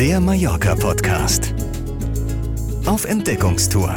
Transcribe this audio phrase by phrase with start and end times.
[0.00, 1.52] Der Mallorca Podcast.
[2.86, 3.96] Auf Entdeckungstour.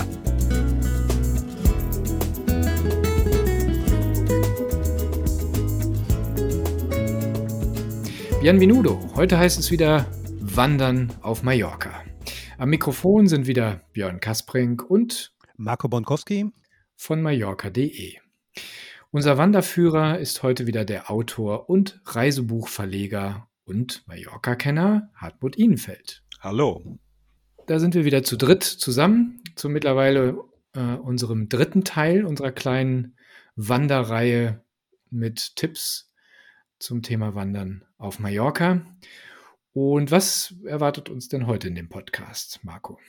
[8.42, 9.00] Bienvenudo.
[9.14, 10.08] Heute heißt es wieder
[10.40, 12.04] Wandern auf Mallorca.
[12.58, 16.50] Am Mikrofon sind wieder Björn Kasprink und Marco Bonkowski
[16.96, 18.16] von Mallorca.de.
[19.12, 26.24] Unser Wanderführer ist heute wieder der Autor und Reisebuchverleger und Mallorca-Kenner Hartmut Ihnenfeld.
[26.42, 27.00] Hallo.
[27.68, 30.44] Da sind wir wieder zu dritt zusammen, zu mittlerweile
[30.74, 33.16] äh, unserem dritten Teil unserer kleinen
[33.56, 34.62] Wanderreihe
[35.10, 36.12] mit Tipps
[36.80, 38.82] zum Thema Wandern auf Mallorca.
[39.72, 43.00] Und was erwartet uns denn heute in dem Podcast, Marco?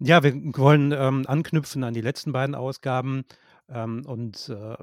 [0.00, 3.24] Ja, wir wollen ähm, anknüpfen an die letzten beiden Ausgaben
[3.68, 4.76] ähm, und äh,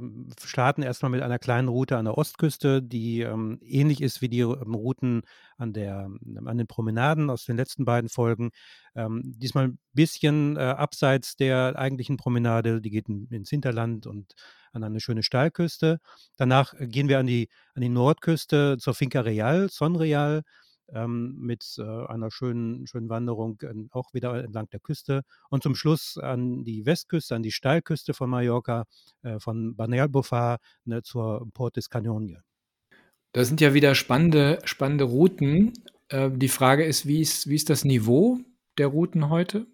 [0.46, 4.42] starten erstmal mit einer kleinen Route an der Ostküste, die ähm, ähnlich ist wie die
[4.42, 5.22] ähm, Routen
[5.58, 6.10] an, der,
[6.46, 8.52] an den Promenaden aus den letzten beiden Folgen.
[8.96, 14.34] Ähm, diesmal ein bisschen äh, abseits der eigentlichen Promenade, die geht in, ins Hinterland und
[14.74, 16.00] an eine schöne Steilküste.
[16.38, 20.44] Danach gehen wir an die, an die Nordküste zur Finca Real, Son Real
[20.90, 25.76] ähm, mit äh, einer schönen, schönen Wanderung äh, auch wieder entlang der Küste und zum
[25.76, 28.86] Schluss an die Westküste, an die Steilküste von Mallorca,
[29.22, 32.44] äh, von Balearbofar ne, zur Port des Canogne.
[33.34, 35.74] Das sind ja wieder spannende, spannende Routen.
[36.10, 38.40] Äh, die Frage ist wie, ist, wie ist das Niveau
[38.78, 39.66] der Routen heute?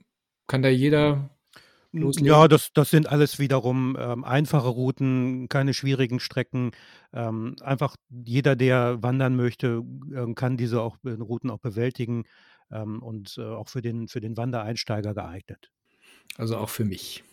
[0.47, 1.29] Kann da jeder
[1.91, 2.27] loslegen?
[2.27, 6.71] Ja, das, das sind alles wiederum ähm, einfache Routen, keine schwierigen Strecken.
[7.13, 12.25] Ähm, einfach jeder, der wandern möchte, äh, kann diese auch, äh, Routen auch bewältigen
[12.71, 15.71] ähm, und äh, auch für den, für den Wandereinsteiger geeignet.
[16.37, 17.23] Also auch für mich.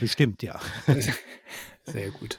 [0.00, 0.60] Bestimmt, ja.
[1.84, 2.38] Sehr gut.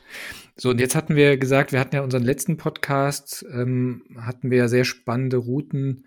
[0.56, 4.60] So, und jetzt hatten wir gesagt, wir hatten ja unseren letzten Podcast, ähm, hatten wir
[4.60, 6.06] ja sehr spannende Routen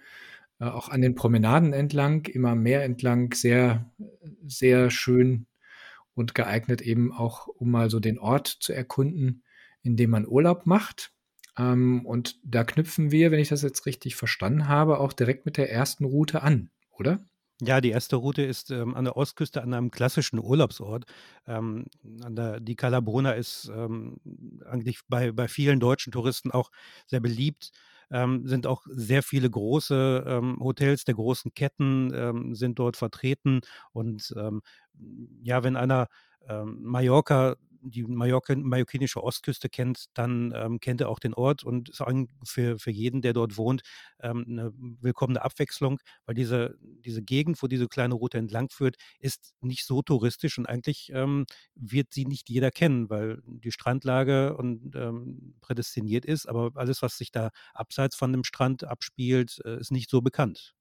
[0.72, 3.92] auch an den Promenaden entlang, immer mehr entlang, sehr,
[4.46, 5.46] sehr schön
[6.14, 9.42] und geeignet eben auch, um mal so den Ort zu erkunden,
[9.82, 11.12] in dem man Urlaub macht.
[11.58, 15.56] Ähm, und da knüpfen wir, wenn ich das jetzt richtig verstanden habe, auch direkt mit
[15.56, 17.26] der ersten Route an, oder?
[17.60, 21.04] Ja, die erste Route ist ähm, an der Ostküste an einem klassischen Urlaubsort.
[21.46, 24.16] Ähm, der, die Calabrona ist ähm,
[24.66, 26.70] eigentlich bei, bei vielen deutschen Touristen auch
[27.06, 27.70] sehr beliebt
[28.10, 33.60] ähm, sind auch sehr viele große ähm, Hotels der großen Ketten ähm, sind dort vertreten.
[33.92, 34.62] Und ähm,
[35.42, 36.08] ja, wenn einer
[36.48, 41.90] ähm, Mallorca die Mallorca, mallorquinische Ostküste kennt, dann ähm, kennt er auch den Ort und
[41.90, 42.02] ist
[42.44, 43.82] für, für jeden, der dort wohnt,
[44.20, 49.54] ähm, eine willkommene Abwechslung, weil diese, diese Gegend, wo diese kleine Route entlang führt, ist
[49.60, 54.94] nicht so touristisch und eigentlich ähm, wird sie nicht jeder kennen, weil die Strandlage und
[54.96, 59.92] ähm, prädestiniert ist, aber alles, was sich da abseits von dem Strand abspielt, äh, ist
[59.92, 60.74] nicht so bekannt.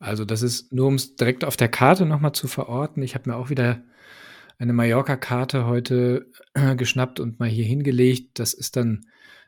[0.00, 3.02] Also das ist nur, um es direkt auf der Karte nochmal zu verorten.
[3.02, 3.82] Ich habe mir auch wieder
[4.60, 8.38] eine Mallorca-Karte heute äh, geschnappt und mal hier hingelegt.
[8.38, 9.06] Das ist dann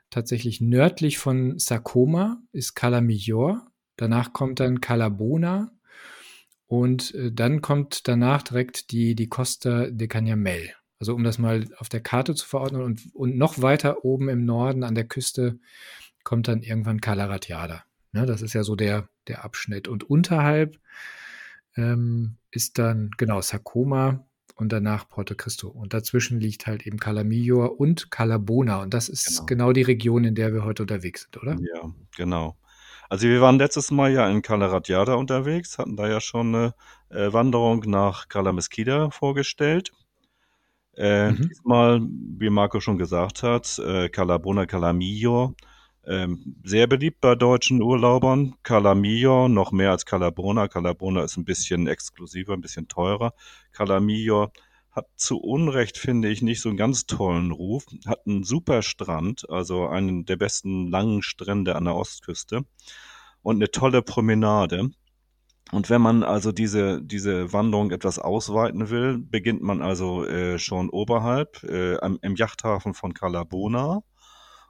[0.09, 3.67] tatsächlich nördlich von Sacoma, ist Cala Millor.
[3.97, 5.71] Danach kommt dann Calabona
[6.67, 10.71] und äh, dann kommt danach direkt die, die Costa de Canyamel.
[10.99, 14.47] Also um das mal auf der Karte zu verordnen und, und noch weiter oben im
[14.47, 15.59] Norden an der Küste
[16.25, 17.85] kommt dann irgendwann Cala Ratjada.
[18.13, 19.89] Ne, das ist ja so der, der Abschnitt.
[19.89, 20.79] Und unterhalb
[21.77, 25.69] ähm, ist dann genau Sacoma und danach Porto Cristo.
[25.69, 28.83] Und dazwischen liegt halt eben Calamillor und Calabona.
[28.83, 29.47] Und das ist genau.
[29.47, 29.73] genau.
[29.73, 31.57] die Region, in der wir heute unterwegs sind, oder?
[31.61, 32.57] Ja, genau.
[33.09, 34.75] Also wir waren letztes Mal ja in Cala
[35.15, 36.75] unterwegs, hatten da ja schon eine
[37.11, 39.93] äh, Wanderung nach Cala Mesquita vorgestellt.
[40.97, 41.49] Äh, mhm.
[41.49, 42.01] Diesmal,
[42.39, 45.55] wie Marco schon gesagt hat, äh, Calabona, Calamillo
[46.07, 48.55] ähm, sehr beliebt bei deutschen Urlaubern.
[48.63, 50.69] Calamillo noch mehr als Calabrona.
[50.69, 53.35] Calabrona ist ein bisschen exklusiver, ein bisschen teurer.
[53.73, 54.51] Calamillo
[54.91, 57.87] hat zu Unrecht, finde ich, nicht so einen ganz tollen Ruf.
[58.07, 62.65] Hat einen super Strand, also einen der besten langen Strände an der Ostküste
[63.43, 64.91] und eine tolle Promenade.
[65.71, 70.91] Und wenn man also diese, diese Wanderung etwas ausweiten will, beginnt man also äh, schon
[70.91, 74.03] oberhalb äh, am, im Yachthafen von Calabona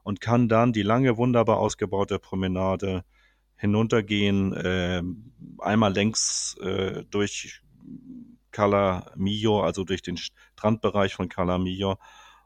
[0.02, 3.04] und kann dann die lange, wunderbar ausgebaute Promenade
[3.56, 5.02] hinuntergehen, äh,
[5.58, 7.62] einmal längs äh, durch
[8.50, 11.96] Calamillo, also durch den Strandbereich von Calamillo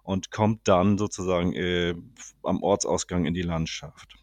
[0.02, 1.94] und kommt dann sozusagen äh,
[2.42, 4.16] am Ortsausgang in die Landschaft.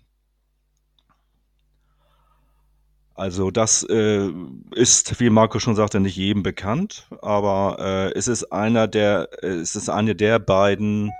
[3.15, 4.31] Also das äh,
[4.71, 9.75] ist, wie Marco schon sagte, nicht jedem bekannt, aber äh, es ist einer der, es
[9.75, 11.11] ist eine der beiden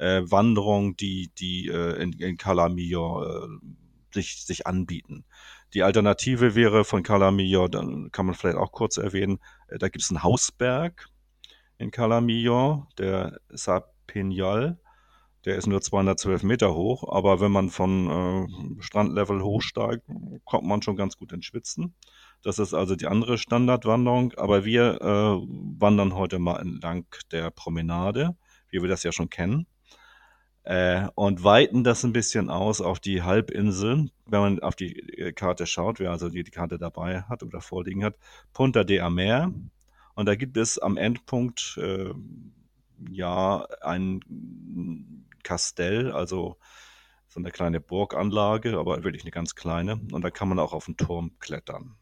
[0.00, 3.48] äh, Wanderung, die, die äh, in, in Calamillo äh,
[4.12, 5.24] sich, sich anbieten.
[5.74, 9.38] Die Alternative wäre von Calamillo, dann kann man vielleicht auch kurz erwähnen,
[9.68, 11.06] äh, da gibt es einen Hausberg
[11.78, 14.78] in Calamillo, der Sapinal.
[15.46, 20.04] Der ist nur 212 Meter hoch, aber wenn man von äh, Strandlevel hochsteigt,
[20.44, 21.94] kommt man schon ganz gut ins Schwitzen.
[22.42, 25.46] Das ist also die andere Standardwanderung, aber wir äh,
[25.78, 28.36] wandern heute mal entlang der Promenade,
[28.68, 29.66] wie wir das ja schon kennen
[30.64, 34.10] äh, und weiten das ein bisschen aus auf die Halbinsel.
[34.26, 38.04] Wenn man auf die äh, Karte schaut, wer also die, Karte dabei hat oder vorliegen
[38.04, 38.16] hat,
[38.52, 39.52] Punta de Amer.
[40.14, 42.12] Und da gibt es am Endpunkt äh,
[43.10, 44.20] ja ein
[45.42, 46.56] Kastell, also
[47.28, 50.00] so eine kleine Burganlage, aber wirklich eine ganz kleine.
[50.12, 51.96] Und da kann man auch auf den Turm klettern.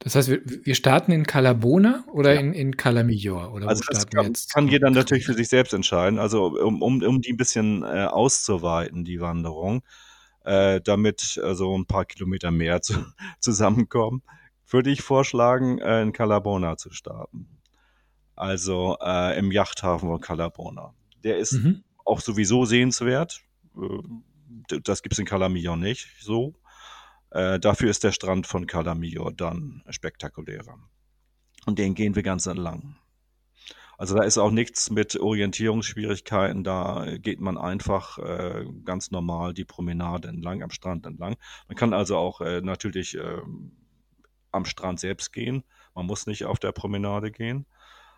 [0.00, 2.40] Das heißt, wir, wir starten in Calabona oder ja.
[2.40, 3.52] in, in Calamillor?
[3.52, 6.18] Oder also das kann, kann, jeder natürlich für sich selbst entscheiden.
[6.18, 9.82] Also um, um, um die ein bisschen äh, auszuweiten, die Wanderung,
[10.44, 12.94] äh, damit äh, so ein paar Kilometer mehr zu,
[13.40, 14.22] zusammenkommen,
[14.68, 17.48] würde ich vorschlagen, äh, in Calabona zu starten.
[18.36, 20.92] Also äh, im Yachthafen von Calabona.
[21.22, 21.84] Der ist mhm.
[22.04, 23.40] auch sowieso sehenswert.
[23.76, 26.54] Äh, das gibt es in Calamillor nicht so.
[27.34, 30.78] Äh, dafür ist der Strand von Calamillo dann spektakulärer.
[31.66, 32.96] Und den gehen wir ganz entlang.
[33.98, 39.64] Also da ist auch nichts mit Orientierungsschwierigkeiten, da geht man einfach äh, ganz normal die
[39.64, 41.36] Promenade entlang, am Strand entlang.
[41.68, 43.40] Man kann also auch äh, natürlich äh,
[44.52, 45.64] am Strand selbst gehen,
[45.94, 47.66] man muss nicht auf der Promenade gehen.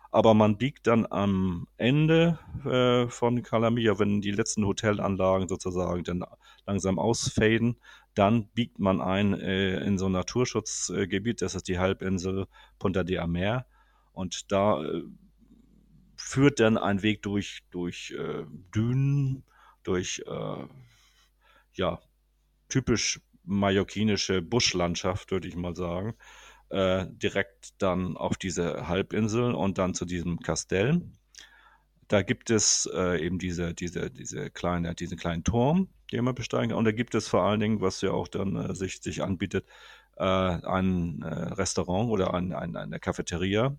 [0.09, 6.23] Aber man biegt dann am Ende äh, von Calamia, wenn die letzten Hotelanlagen sozusagen dann
[6.65, 7.77] langsam ausfaden,
[8.17, 12.47] dann biegt man ein äh, in so ein Naturschutzgebiet, das ist die Halbinsel
[12.79, 13.65] Punta de Amer.
[14.11, 15.03] Und da äh,
[16.15, 19.43] führt dann ein Weg durch, durch äh, Dünen,
[19.83, 20.65] durch äh,
[21.73, 21.99] ja,
[22.69, 26.15] typisch mallorquinische Buschlandschaft, würde ich mal sagen,
[26.69, 31.01] äh, direkt dann auf diese Halbinsel und dann zu diesem Kastell.
[32.07, 36.69] Da gibt es äh, eben diese, diese, diese kleine, diesen kleinen Turm, den man besteigen
[36.69, 36.77] kann.
[36.77, 39.65] Und da gibt es vor allen Dingen, was ja auch dann äh, sich, sich anbietet,
[40.17, 43.77] äh, ein äh, Restaurant oder ein, ein, eine Cafeteria,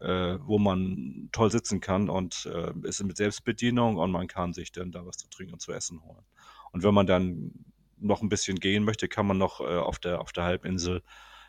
[0.00, 4.72] äh, wo man toll sitzen kann und äh, ist mit Selbstbedienung und man kann sich
[4.72, 6.24] dann da was zu trinken und zu essen holen.
[6.72, 7.52] Und wenn man dann
[7.98, 11.02] noch ein bisschen gehen möchte, kann man noch auf, der, auf der Halbinsel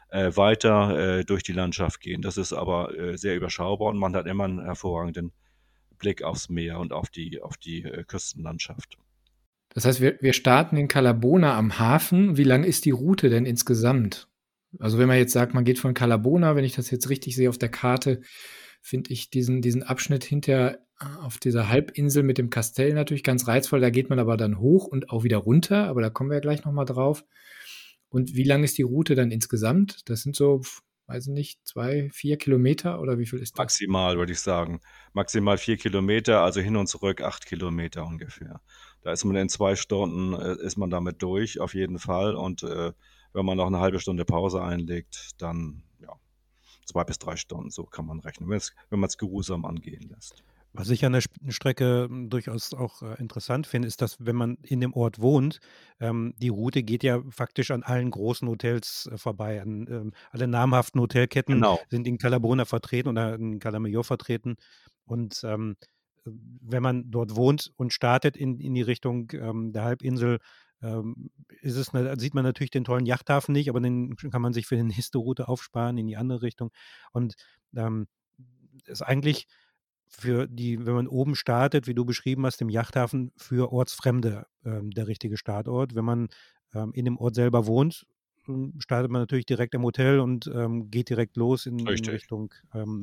[0.10, 2.24] weiter durch die Landschaft gehen.
[2.24, 5.32] Das ist aber sehr überschaubar und man hat immer einen hervorragenden
[6.00, 8.98] Blick aufs Meer und auf die, auf die äh, Küstenlandschaft.
[9.80, 12.36] Das heißt, wir, wir starten in Calabona am Hafen.
[12.36, 14.28] Wie lang ist die Route denn insgesamt?
[14.78, 17.48] Also wenn man jetzt sagt, man geht von Calabona, wenn ich das jetzt richtig sehe
[17.48, 18.20] auf der Karte,
[18.82, 23.48] finde ich diesen, diesen Abschnitt hinter äh, auf dieser Halbinsel mit dem Kastell natürlich ganz
[23.48, 23.80] reizvoll.
[23.80, 26.42] Da geht man aber dann hoch und auch wieder runter, aber da kommen wir ja
[26.42, 27.24] gleich nochmal drauf.
[28.10, 30.10] Und wie lang ist die Route dann insgesamt?
[30.10, 30.62] Das sind so
[31.10, 33.58] weiß ich nicht, zwei, vier Kilometer oder wie viel ist das?
[33.58, 34.80] Maximal, würde ich sagen.
[35.14, 38.62] Maximal vier Kilometer, also hin und zurück acht Kilometer ungefähr.
[39.02, 42.36] Da ist man in zwei Stunden, äh, ist man damit durch, auf jeden Fall.
[42.36, 42.92] Und äh,
[43.34, 46.14] wenn man noch eine halbe Stunde Pause einlegt, dann ja,
[46.86, 50.44] zwei bis drei Stunden, so kann man rechnen, wenn man es geruhsam angehen lässt.
[50.74, 54.58] Was ich an der Strecke hm, durchaus auch äh, interessant finde, ist, dass wenn man
[54.62, 55.60] in dem Ort wohnt,
[56.00, 59.62] ähm, die Route geht ja faktisch an allen großen Hotels äh, vorbei.
[59.62, 61.80] An, ähm, alle namhaften Hotelketten Genau.
[61.90, 64.58] sind in Calabona vertreten oder in Calamayor vertreten.
[65.06, 65.76] Und ähm,
[66.26, 70.40] wenn man dort wohnt und startet in, in die Richtung ähm, der Halbinsel,
[70.82, 71.30] ähm,
[71.62, 74.76] ist es, sieht man natürlich den tollen Yachthafen nicht, aber den kann man sich für
[74.76, 76.72] die nächste Route aufsparen in die andere Richtung.
[77.12, 77.36] Und
[77.76, 78.08] ähm,
[78.86, 79.48] ist eigentlich
[80.08, 84.90] für die, wenn man oben startet, wie du beschrieben hast, im Yachthafen, für Ortsfremde ähm,
[84.92, 85.94] der richtige Startort.
[85.94, 86.30] Wenn man
[86.74, 88.08] ähm, in dem Ort selber wohnt,
[88.46, 92.54] hm, startet man natürlich direkt im Hotel und ähm, geht direkt los in, in Richtung
[92.74, 93.02] ähm,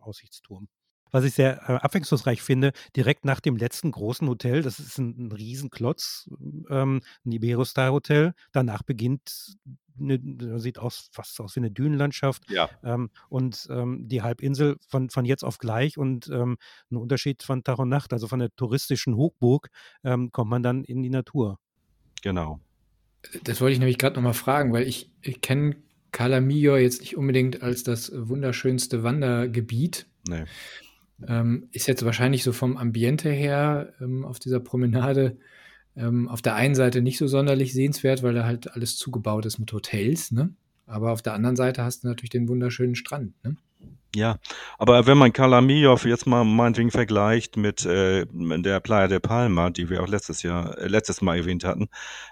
[0.00, 0.68] Aussichtsturm.
[1.14, 5.28] Was ich sehr äh, abwechslungsreich finde, direkt nach dem letzten großen Hotel, das ist ein,
[5.28, 6.28] ein Riesenklotz,
[6.68, 8.34] ähm, ein Iberostar Hotel.
[8.50, 9.56] Danach beginnt
[9.96, 12.50] eine, sieht aus, fast aus wie eine Dünenlandschaft.
[12.50, 12.68] Ja.
[12.82, 16.56] Ähm, und ähm, die Halbinsel von, von jetzt auf gleich und ähm,
[16.90, 19.68] ein Unterschied von Tag und Nacht, also von der touristischen Hochburg,
[20.02, 21.60] ähm, kommt man dann in die Natur.
[22.22, 22.58] Genau.
[23.44, 25.76] Das wollte ich nämlich gerade nochmal fragen, weil ich, ich kenne
[26.10, 30.08] Calamillo jetzt nicht unbedingt als das wunderschönste Wandergebiet.
[30.26, 30.46] Nee.
[31.28, 35.36] Ähm, ist jetzt wahrscheinlich so vom Ambiente her ähm, auf dieser Promenade
[35.96, 39.58] ähm, auf der einen Seite nicht so sonderlich sehenswert, weil da halt alles zugebaut ist
[39.58, 40.54] mit Hotels, ne?
[40.86, 43.56] Aber auf der anderen Seite hast du natürlich den wunderschönen Strand, ne?
[44.14, 44.38] Ja,
[44.78, 49.90] aber wenn man Calamillo jetzt mal meinetwegen vergleicht mit äh, der Playa de Palma, die
[49.90, 51.88] wir auch letztes Jahr, äh, letztes Mal erwähnt hatten,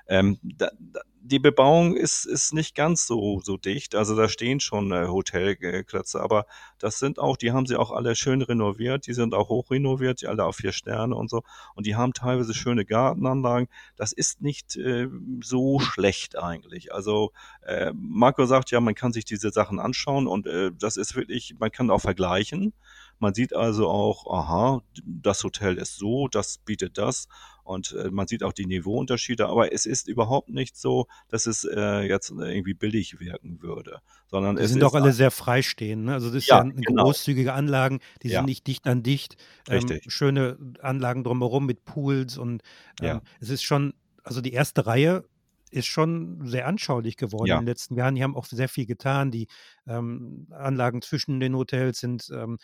[0.06, 3.94] ähm, da, da, die Bebauung ist, ist nicht ganz so, so dicht.
[3.94, 6.46] Also da stehen schon äh, Hotelklötze, aber
[6.78, 10.20] das sind auch, die haben sie auch alle schön renoviert, die sind auch hoch renoviert,
[10.22, 11.42] die alle auf vier Sterne und so.
[11.74, 13.68] Und die haben teilweise schöne Gartenanlagen.
[13.96, 15.08] Das ist nicht äh,
[15.42, 16.92] so schlecht eigentlich.
[16.92, 17.32] Also
[17.64, 21.54] äh, Marco sagt ja, man kann sich diese Sachen anschauen und äh, das ist wirklich,
[21.58, 22.72] man kann auch vergleichen.
[23.20, 27.28] Man sieht also auch, aha, das Hotel ist so, das bietet das
[27.64, 31.64] und äh, man sieht auch die Niveauunterschiede, aber es ist überhaupt nicht so, dass es
[31.64, 36.04] äh, jetzt irgendwie billig wirken würde, sondern die es sind auch alle sehr freistehend.
[36.04, 36.14] Ne?
[36.14, 37.04] Also das ja, ja genau.
[37.04, 38.40] großzügige Anlagen, die ja.
[38.40, 39.36] sind nicht dicht an dicht.
[39.68, 42.62] Ähm, schöne Anlagen drumherum mit Pools und
[43.00, 43.22] ähm, ja.
[43.40, 45.24] es ist schon, also die erste Reihe
[45.72, 47.54] ist schon sehr anschaulich geworden ja.
[47.54, 48.14] in den letzten Jahren.
[48.14, 49.30] Die haben auch sehr viel getan.
[49.30, 49.48] Die
[49.86, 52.58] ähm, Anlagen zwischen den Hotels sind ähm,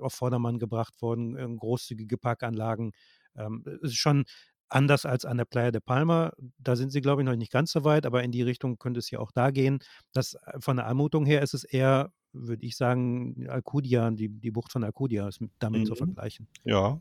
[0.00, 2.92] auf Vordermann gebracht worden, ähm, großzügige Parkanlagen.
[3.38, 4.24] Ähm, es ist schon
[4.68, 6.32] anders als an der Playa de Palma.
[6.58, 8.98] Da sind sie, glaube ich, noch nicht ganz so weit, aber in die Richtung könnte
[8.98, 9.78] es ja auch da gehen.
[10.12, 14.50] Das, äh, von der Anmutung her ist es eher, würde ich sagen, Alcudia, die, die
[14.50, 15.86] Bucht von Alcudia ist damit mhm.
[15.86, 16.48] zu vergleichen.
[16.64, 17.00] Ja,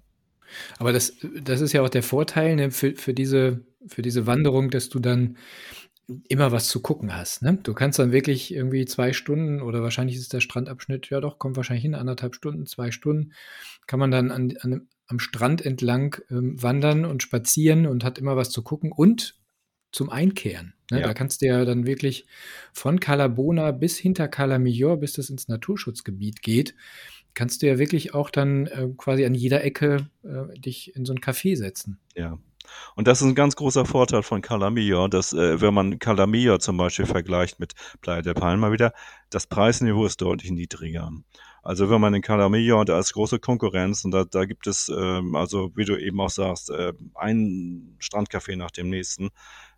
[0.79, 4.69] aber das, das ist ja auch der Vorteil ne, für, für, diese, für diese Wanderung,
[4.69, 5.37] dass du dann
[6.29, 7.41] immer was zu gucken hast.
[7.41, 7.59] Ne?
[7.61, 11.57] Du kannst dann wirklich irgendwie zwei Stunden oder wahrscheinlich ist der Strandabschnitt, ja doch, kommt
[11.57, 13.33] wahrscheinlich hin, anderthalb Stunden, zwei Stunden,
[13.87, 18.35] kann man dann an, an, am Strand entlang ähm, wandern und spazieren und hat immer
[18.35, 19.35] was zu gucken und
[19.91, 20.73] zum Einkehren.
[20.91, 21.01] Ne?
[21.01, 21.07] Ja.
[21.07, 22.27] Da kannst du ja dann wirklich
[22.73, 26.75] von Calabona bis hinter Calamillor, bis das ins Naturschutzgebiet geht,
[27.33, 31.13] kannst du ja wirklich auch dann äh, quasi an jeder Ecke äh, dich in so
[31.13, 31.99] ein Café setzen.
[32.15, 32.39] Ja.
[32.95, 36.77] Und das ist ein ganz großer Vorteil von Calamia, dass äh, wenn man Calamia zum
[36.77, 38.91] Beispiel vergleicht mit Playa del Palma wieder,
[39.29, 41.11] das Preisniveau ist deutlich niedriger.
[41.67, 45.35] Also wenn man in Calamia, da ist große Konkurrenz und da, da gibt es, ähm,
[45.35, 49.31] also wie du eben auch sagst, äh, ein Strandcafé nach dem nächsten.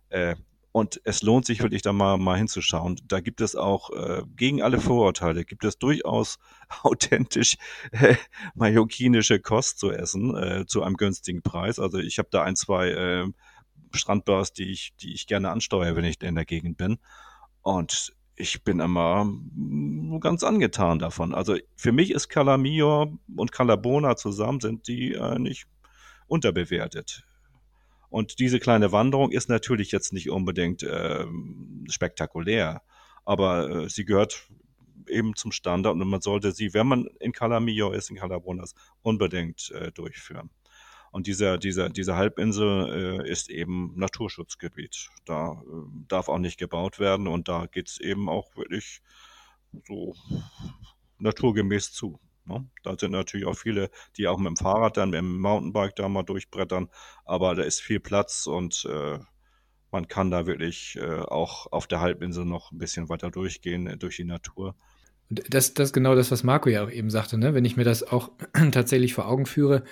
[0.08, 0.36] Äh,
[0.70, 3.00] und es lohnt sich wirklich da mal, mal hinzuschauen.
[3.08, 6.38] Da gibt es auch äh, gegen alle Vorurteile, gibt es durchaus
[6.84, 7.56] authentisch
[7.90, 8.14] äh,
[8.54, 11.80] mallorquinische Kost zu essen äh, zu einem günstigen Preis.
[11.80, 13.26] Also ich habe da ein, zwei äh,
[13.92, 17.00] Strandbars, die ich, die ich gerne ansteuere, wenn ich in der Gegend bin.
[17.62, 19.30] Und ich bin immer
[20.20, 21.34] ganz angetan davon.
[21.34, 25.66] Also für mich ist Calamio und Calabona zusammen sind die äh, nicht
[26.26, 27.24] unterbewertet.
[28.08, 31.24] Und diese kleine Wanderung ist natürlich jetzt nicht unbedingt äh,
[31.88, 32.82] spektakulär,
[33.24, 34.48] aber äh, sie gehört
[35.06, 39.70] eben zum Standard und man sollte sie, wenn man in Calamillo ist, in Calabonas, unbedingt
[39.72, 40.50] äh, durchführen.
[41.10, 45.08] Und dieser, dieser, diese Halbinsel äh, ist eben Naturschutzgebiet.
[45.24, 49.02] Da äh, darf auch nicht gebaut werden und da geht es eben auch wirklich
[49.86, 50.14] so
[51.18, 52.20] naturgemäß zu.
[52.44, 52.68] Ne?
[52.82, 56.08] Da sind natürlich auch viele, die auch mit dem Fahrrad dann, mit dem Mountainbike da
[56.08, 56.88] mal durchbrettern,
[57.24, 59.18] aber da ist viel Platz und äh,
[59.90, 63.96] man kann da wirklich äh, auch auf der Halbinsel noch ein bisschen weiter durchgehen äh,
[63.96, 64.74] durch die Natur.
[65.28, 67.54] Das, ist genau das, was Marco ja auch eben sagte, ne?
[67.54, 68.32] wenn ich mir das auch
[68.72, 69.84] tatsächlich vor Augen führe,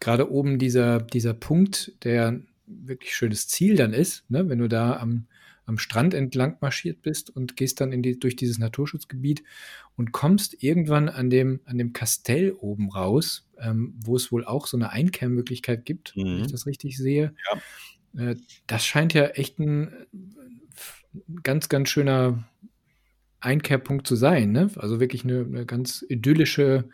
[0.00, 4.48] gerade oben dieser, dieser Punkt, der wirklich schönes Ziel dann ist, ne?
[4.48, 5.26] wenn du da am,
[5.66, 9.42] am Strand entlang marschiert bist und gehst dann in die, durch dieses Naturschutzgebiet
[9.96, 14.66] und kommst irgendwann an dem, an dem Kastell oben raus, ähm, wo es wohl auch
[14.66, 16.24] so eine Einkehrmöglichkeit gibt, mhm.
[16.24, 17.34] wenn ich das richtig sehe.
[18.14, 18.30] Ja.
[18.30, 18.36] Äh,
[18.66, 19.92] das scheint ja echt ein
[21.42, 22.44] ganz, ganz schöner
[23.40, 24.52] Einkehrpunkt zu sein.
[24.52, 24.70] Ne?
[24.76, 26.88] Also wirklich eine, eine ganz idyllische,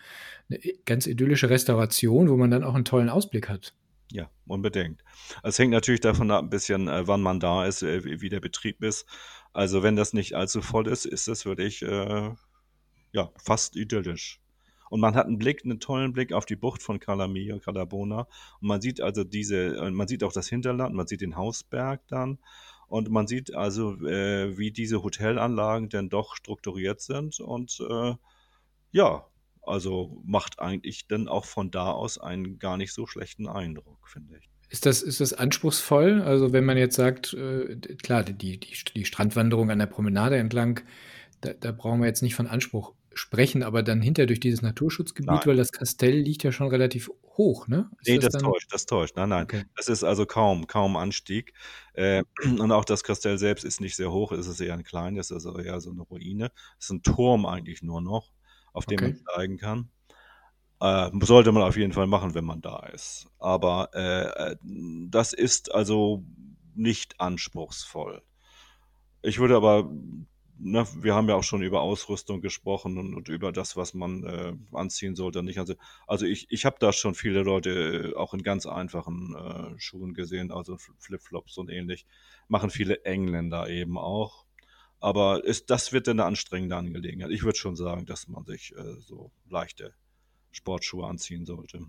[0.48, 3.74] eine ganz idyllische Restauration, wo man dann auch einen tollen Ausblick hat.
[4.10, 5.02] Ja, unbedingt.
[5.42, 8.40] Es hängt natürlich davon ab, ein bisschen, äh, wann man da ist, äh, wie der
[8.40, 9.06] Betrieb ist.
[9.52, 12.30] Also wenn das nicht allzu voll ist, ist es wirklich äh,
[13.12, 14.40] ja, fast idyllisch.
[14.90, 18.28] Und man hat einen Blick, einen tollen Blick auf die Bucht von Calamia, Calabona.
[18.60, 22.06] Und man sieht also diese, äh, man sieht auch das Hinterland, man sieht den Hausberg
[22.08, 22.38] dann.
[22.88, 27.40] Und man sieht also, äh, wie diese Hotelanlagen denn doch strukturiert sind.
[27.40, 28.14] Und äh,
[28.92, 29.26] ja,
[29.62, 34.36] also macht eigentlich dann auch von da aus einen gar nicht so schlechten Eindruck, finde
[34.38, 34.48] ich.
[34.70, 36.22] Ist das, ist das anspruchsvoll?
[36.22, 38.58] Also wenn man jetzt sagt, äh, klar, die, die,
[38.94, 40.80] die Strandwanderung an der Promenade entlang,
[41.40, 45.30] da, da, brauchen wir jetzt nicht von Anspruch sprechen, aber dann hinter durch dieses Naturschutzgebiet,
[45.30, 45.46] nein.
[45.46, 47.90] weil das Kastell liegt ja schon relativ hoch, ne?
[48.00, 49.16] Ist nee, das, das täuscht, das täuscht.
[49.16, 49.44] Nein, nein.
[49.44, 49.64] Okay.
[49.76, 51.52] Das ist also kaum, kaum Anstieg.
[51.94, 52.22] Äh,
[52.58, 55.58] und auch das Kastell selbst ist nicht sehr hoch, es ist eher ein kleines, also
[55.58, 56.50] eher so eine Ruine.
[56.78, 58.32] Es ist ein Turm eigentlich nur noch
[58.72, 59.08] auf dem okay.
[59.08, 59.90] man steigen kann.
[60.80, 63.26] Äh, sollte man auf jeden Fall machen, wenn man da ist.
[63.38, 64.56] Aber äh, äh,
[65.08, 66.24] das ist also
[66.74, 68.22] nicht anspruchsvoll.
[69.22, 69.90] Ich würde aber
[70.58, 74.24] ne, wir haben ja auch schon über Ausrüstung gesprochen und, und über das, was man
[74.24, 75.42] äh, anziehen sollte.
[75.42, 75.58] Nicht?
[75.58, 75.74] Also,
[76.06, 80.14] also ich, ich habe da schon viele Leute äh, auch in ganz einfachen äh, Schuhen
[80.14, 82.06] gesehen, also Flipflops und ähnlich.
[82.48, 84.44] Machen viele Engländer eben auch.
[85.00, 87.30] Aber ist, das wird eine anstrengende Angelegenheit.
[87.30, 89.94] Ich würde schon sagen, dass man sich äh, so leichte
[90.50, 91.86] Sportschuhe anziehen sollte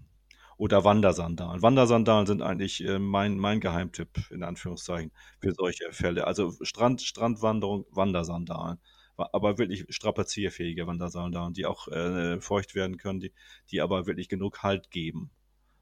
[0.58, 1.62] oder Wandersandalen.
[1.62, 6.28] Wandersandalen sind eigentlich äh, mein, mein Geheimtipp, in Anführungszeichen, für solche Fälle.
[6.28, 8.80] Also Strand, Strandwanderung, Wandersandalen.
[9.18, 13.34] Aber wirklich strapazierfähige Wandersandalen, die auch äh, feucht werden können, die,
[13.72, 15.32] die aber wirklich genug Halt geben.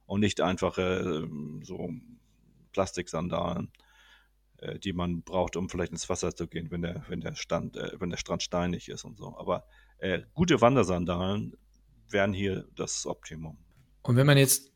[0.06, 1.24] Und nicht einfach äh,
[1.62, 1.90] so
[2.74, 3.72] Plastiksandalen,
[4.58, 7.76] äh, die man braucht, um vielleicht ins Wasser zu gehen, wenn der, wenn der, Stand,
[7.76, 9.38] äh, wenn der Strand steinig ist und so.
[9.38, 9.66] Aber
[10.34, 11.56] gute Wandersandalen
[12.10, 13.63] wären hier das Optimum.
[14.04, 14.72] Und wenn man jetzt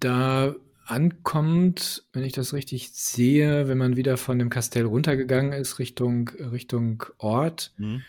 [0.00, 0.54] da
[0.84, 6.28] ankommt, wenn ich das richtig sehe, wenn man wieder von dem Kastell runtergegangen ist Richtung,
[6.28, 8.02] Richtung Ort, mhm.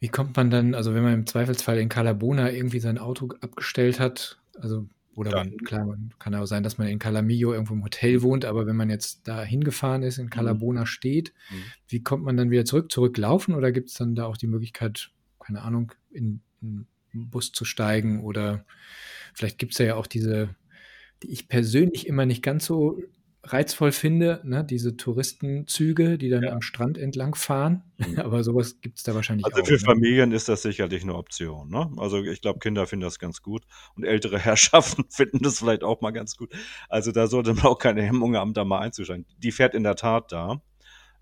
[0.00, 4.00] wie kommt man dann, also wenn man im Zweifelsfall in Calabona irgendwie sein Auto abgestellt
[4.00, 7.84] hat, also oder man, klar, man, kann auch sein, dass man in Calamillo irgendwo im
[7.84, 10.86] Hotel wohnt, aber wenn man jetzt da hingefahren ist, in Calabona mhm.
[10.86, 11.62] steht, mhm.
[11.88, 12.92] wie kommt man dann wieder zurück?
[12.92, 17.64] Zurücklaufen oder gibt es dann da auch die Möglichkeit, keine Ahnung, in, in Bus zu
[17.64, 18.64] steigen oder
[19.34, 20.54] vielleicht gibt es ja auch diese,
[21.22, 23.00] die ich persönlich immer nicht ganz so
[23.52, 24.64] reizvoll finde, ne?
[24.64, 26.52] diese Touristenzüge, die dann ja.
[26.52, 27.82] am Strand entlang fahren.
[27.98, 28.18] Mhm.
[28.18, 29.60] Aber sowas gibt es da wahrscheinlich also auch.
[29.60, 29.86] Also für ne?
[29.86, 31.70] Familien ist das sicherlich eine Option.
[31.70, 31.90] Ne?
[31.96, 36.00] Also ich glaube, Kinder finden das ganz gut und ältere Herrschaften finden das vielleicht auch
[36.00, 36.52] mal ganz gut.
[36.88, 39.26] Also da sollte man auch keine Hemmung haben, da mal einzusteigen.
[39.38, 40.60] Die fährt in der Tat da.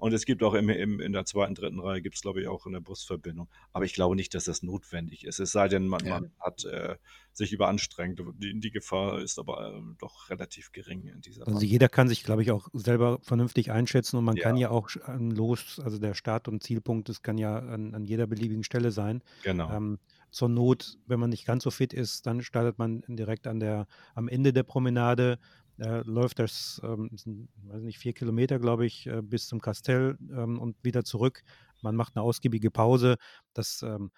[0.04, 2.46] Und es gibt auch im, im, in der zweiten, dritten Reihe gibt es, glaube ich,
[2.46, 3.48] auch eine Busverbindung.
[3.72, 5.40] Aber ich glaube nicht, dass das notwendig ist.
[5.40, 6.20] Es sei denn, man, ja.
[6.20, 6.96] man hat äh,
[7.32, 8.20] sich überanstrengt.
[8.36, 11.66] Die, die Gefahr ist aber äh, doch relativ gering in dieser Also Bahn.
[11.66, 14.42] jeder kann sich, glaube ich, auch selber vernünftig einschätzen und man ja.
[14.42, 18.26] kann ja auch los, also der Start- und Zielpunkt, das kann ja an, an jeder
[18.26, 19.22] beliebigen Stelle sein.
[19.42, 19.74] Genau.
[19.74, 19.98] Ähm,
[20.30, 23.86] zur Not, wenn man nicht ganz so fit ist, dann startet man direkt an der,
[24.14, 25.38] am Ende der Promenade
[25.78, 30.16] äh, läuft das, ähm, sind, weiß nicht, vier Kilometer, glaube ich, äh, bis zum Kastell
[30.30, 31.42] ähm, und wieder zurück.
[31.82, 33.16] Man macht eine ausgiebige Pause.
[33.52, 34.10] Das, ähm,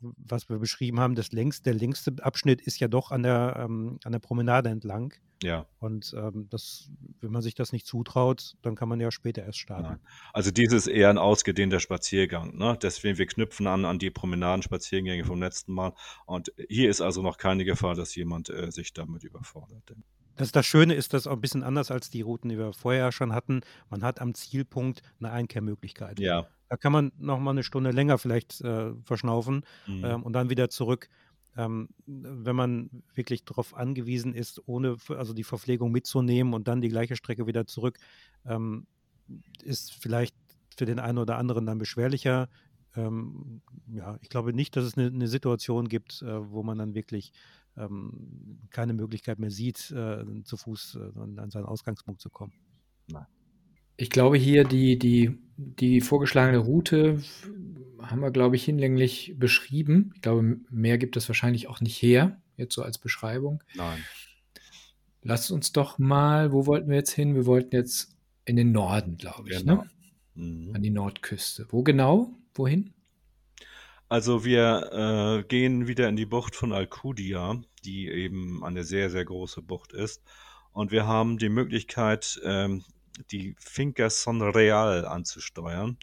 [0.00, 3.98] was wir beschrieben haben, das längste, der längste Abschnitt ist ja doch an der, ähm,
[4.04, 5.14] an der Promenade entlang.
[5.42, 5.66] Ja.
[5.78, 6.90] Und ähm, das,
[7.20, 9.82] wenn man sich das nicht zutraut, dann kann man ja später erst starten.
[9.82, 10.00] Nein.
[10.32, 12.56] Also dies ist eher ein ausgedehnter Spaziergang.
[12.56, 12.78] Ne?
[12.80, 15.94] Deswegen, wir knüpfen an an die Promenadenspaziergänge vom letzten Mal.
[16.26, 19.94] Und hier ist also noch keine Gefahr, dass jemand äh, sich damit überfordert.
[20.36, 23.12] Das, das Schöne ist, dass auch ein bisschen anders als die Routen, die wir vorher
[23.12, 23.60] schon hatten.
[23.90, 26.20] Man hat am Zielpunkt eine Einkehrmöglichkeit.
[26.20, 26.46] Ja.
[26.68, 30.04] Da kann man noch mal eine Stunde länger vielleicht äh, verschnaufen mhm.
[30.04, 31.08] ähm, und dann wieder zurück.
[31.54, 36.88] Ähm, wenn man wirklich darauf angewiesen ist, ohne also die Verpflegung mitzunehmen und dann die
[36.88, 37.98] gleiche Strecke wieder zurück,
[38.46, 38.86] ähm,
[39.62, 40.34] ist vielleicht
[40.74, 42.48] für den einen oder anderen dann beschwerlicher.
[42.96, 43.60] Ähm,
[43.92, 47.32] ja, ich glaube nicht, dass es eine, eine Situation gibt, äh, wo man dann wirklich
[47.76, 52.52] ähm, keine Möglichkeit mehr sieht, äh, zu Fuß äh, an seinen Ausgangspunkt zu kommen.
[53.08, 53.26] Nein.
[53.96, 57.22] Ich glaube hier die, die, die vorgeschlagene Route
[58.00, 60.12] haben wir, glaube ich, hinlänglich beschrieben.
[60.14, 63.62] Ich glaube, mehr gibt es wahrscheinlich auch nicht her, jetzt so als Beschreibung.
[63.74, 63.98] Nein.
[65.22, 67.34] Lasst uns doch mal, wo wollten wir jetzt hin?
[67.34, 69.76] Wir wollten jetzt in den Norden, glaube ich, ne?
[69.76, 69.82] genau.
[69.82, 69.90] ne?
[70.34, 70.74] Mhm.
[70.74, 71.66] An die Nordküste.
[71.70, 72.34] Wo genau?
[72.54, 72.92] Wohin?
[74.12, 74.90] Also wir
[75.40, 79.94] äh, gehen wieder in die Bucht von Alcudia, die eben eine sehr, sehr große Bucht
[79.94, 80.22] ist.
[80.70, 82.84] Und wir haben die Möglichkeit, ähm,
[83.30, 85.96] die Finca Son Real anzusteuern.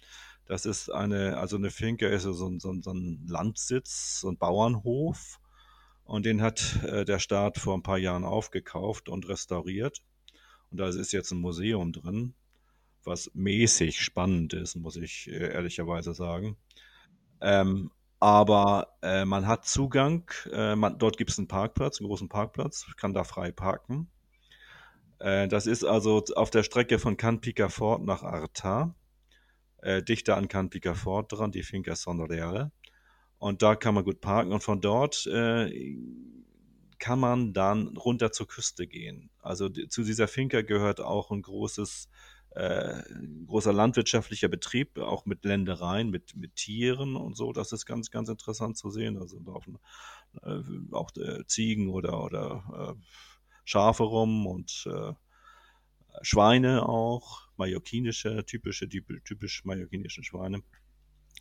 [0.48, 5.39] Das ist eine, also eine Finca ist so, so, so ein Landsitz, so ein Bauernhof.
[6.04, 10.02] Und den hat äh, der Staat vor ein paar Jahren aufgekauft und restauriert.
[10.72, 12.34] Und da ist jetzt ein Museum drin,
[13.04, 16.58] was mäßig spannend ist, muss ich äh, ehrlicherweise sagen.
[17.41, 22.30] Ähm, aber äh, man hat Zugang, äh, man, dort gibt es einen Parkplatz, einen großen
[22.30, 24.10] Parkplatz, kann da frei parken.
[25.20, 28.96] Äh, das ist also auf der Strecke von Can Picafort nach Arta,
[29.82, 32.72] äh, dichter an Can Picafort dran, die Finca Son Real.
[33.38, 35.96] Und da kann man gut parken und von dort äh,
[37.00, 39.30] kann man dann runter zur Küste gehen.
[39.42, 42.10] Also zu dieser Finca gehört auch ein großes
[42.60, 43.04] äh,
[43.48, 47.54] großer landwirtschaftlicher Betrieb, auch mit Ländereien, mit, mit Tieren und so.
[47.54, 49.17] Das ist ganz, ganz interessant zu sehen.
[49.17, 49.80] Also laufen
[50.43, 50.60] äh,
[50.91, 53.02] auch äh, Ziegen oder, oder äh,
[53.63, 55.13] Schafe rum und äh,
[56.22, 60.62] Schweine auch, mallorquinische, typische, die typisch mallorquinischen Schweine.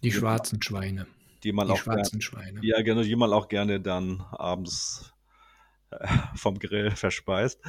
[0.03, 1.09] Die schwarzen Schweine.
[1.43, 2.61] Die man die auch schwarzen gerne, Schweine.
[2.63, 5.13] Ja, genau, die man auch gerne dann abends
[5.91, 7.61] äh, vom Grill verspeist.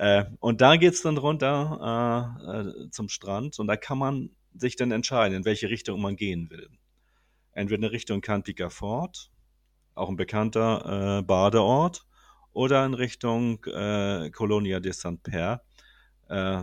[0.00, 4.30] Äh, und da geht es dann runter äh, äh, zum Strand und da kann man
[4.54, 6.70] sich dann entscheiden, in welche Richtung man gehen will.
[7.52, 9.30] Entweder in Richtung Can Picafort,
[9.94, 12.06] auch ein bekannter äh, Badeort,
[12.54, 15.60] oder in Richtung äh, Colonia de Saint-Père,
[16.30, 16.62] äh,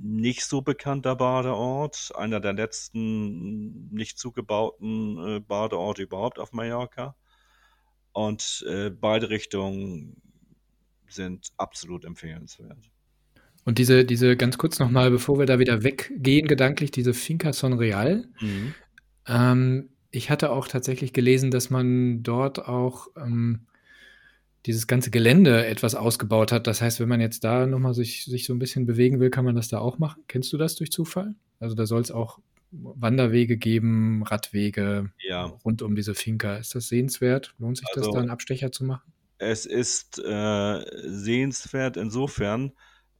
[0.00, 7.16] nicht so bekannter Badeort, einer der letzten nicht zugebauten äh, Badeorte überhaupt auf Mallorca.
[8.12, 10.22] Und äh, beide Richtungen
[11.08, 12.90] sind absolut empfehlenswert.
[13.64, 17.72] Und diese, diese ganz kurz nochmal, bevor wir da wieder weggehen, gedanklich, diese Finca Son
[17.72, 18.28] Real.
[18.40, 18.74] Mhm.
[19.26, 23.66] Ähm, ich hatte auch tatsächlich gelesen, dass man dort auch ähm,
[24.66, 26.66] dieses ganze Gelände etwas ausgebaut hat.
[26.66, 29.44] Das heißt, wenn man jetzt da nochmal sich, sich so ein bisschen bewegen will, kann
[29.44, 30.22] man das da auch machen.
[30.28, 31.34] Kennst du das durch Zufall?
[31.58, 32.38] Also da soll es auch
[32.70, 35.44] Wanderwege geben, Radwege ja.
[35.64, 36.56] rund um diese Finca.
[36.56, 37.54] Ist das sehenswert?
[37.58, 39.12] Lohnt sich also, das da einen Abstecher zu machen?
[39.38, 42.72] Es ist äh, sehenswert insofern,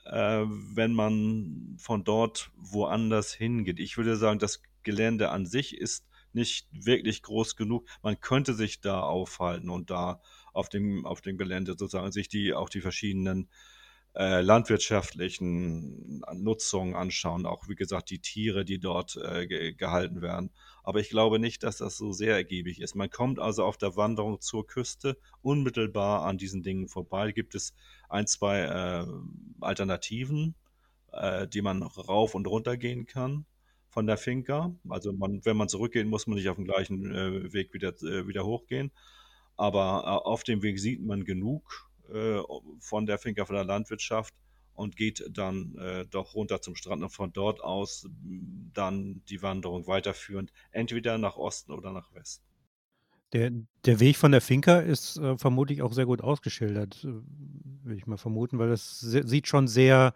[0.04, 3.78] äh, wenn man von dort woanders hingeht.
[3.80, 7.86] Ich würde sagen, das Gelände an sich ist nicht wirklich groß genug.
[8.02, 10.20] Man könnte sich da aufhalten und da
[10.52, 13.48] auf dem, auf dem Gelände sozusagen sich die, auch die verschiedenen
[14.14, 20.50] äh, landwirtschaftlichen Nutzungen anschauen, auch wie gesagt die Tiere, die dort äh, ge gehalten werden.
[20.86, 22.94] Aber ich glaube nicht, dass das so sehr ergiebig ist.
[22.94, 27.32] Man kommt also auf der Wanderung zur Küste unmittelbar an diesen Dingen vorbei.
[27.32, 27.74] Gibt es
[28.08, 29.06] ein, zwei äh,
[29.60, 30.54] Alternativen,
[31.12, 33.46] äh, die man rauf und runter gehen kann
[33.88, 34.76] von der Finca.
[34.88, 38.28] Also man, wenn man zurückgehen, muss man nicht auf dem gleichen äh, Weg wieder, äh,
[38.28, 38.92] wieder hochgehen.
[39.56, 42.38] Aber äh, auf dem Weg sieht man genug äh,
[42.78, 44.32] von der Finca, von der Landwirtschaft
[44.76, 48.08] und geht dann äh, doch runter zum Strand und von dort aus
[48.72, 52.44] dann die Wanderung weiterführend, entweder nach Osten oder nach Westen.
[53.32, 53.50] Der,
[53.84, 57.08] der Weg von der Finca ist äh, vermutlich auch sehr gut ausgeschildert, äh,
[57.82, 60.14] würde ich mal vermuten, weil es sieht schon sehr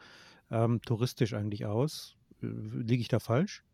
[0.50, 2.16] ähm, touristisch eigentlich aus.
[2.42, 3.64] Äh, liege ich da falsch?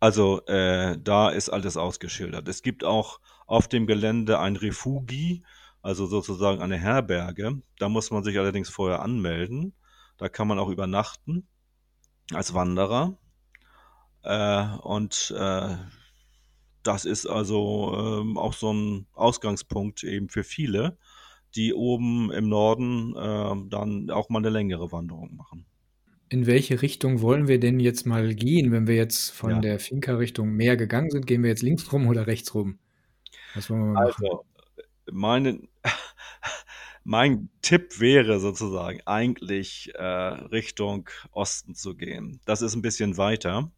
[0.00, 2.46] Also äh, da ist alles ausgeschildert.
[2.46, 5.42] Es gibt auch auf dem Gelände ein Refugi,
[5.82, 7.62] also sozusagen eine Herberge.
[7.78, 9.74] Da muss man sich allerdings vorher anmelden.
[10.16, 11.46] Da kann man auch übernachten
[12.32, 13.18] als Wanderer.
[14.22, 15.76] Äh, und äh,
[16.82, 17.92] das ist also
[18.34, 20.98] äh, auch so ein Ausgangspunkt eben für viele,
[21.54, 25.66] die oben im Norden äh, dann auch mal eine längere Wanderung machen.
[26.30, 29.58] In welche Richtung wollen wir denn jetzt mal gehen, wenn wir jetzt von ja.
[29.60, 31.26] der Finca Richtung Meer gegangen sind?
[31.26, 32.78] Gehen wir jetzt links rum oder rechts rum?
[33.54, 34.24] Was wollen wir mal machen?
[34.26, 34.44] Also,
[35.12, 35.60] meine,
[37.04, 42.40] mein Tipp wäre sozusagen eigentlich äh, Richtung Osten zu gehen.
[42.44, 43.70] Das ist ein bisschen weiter.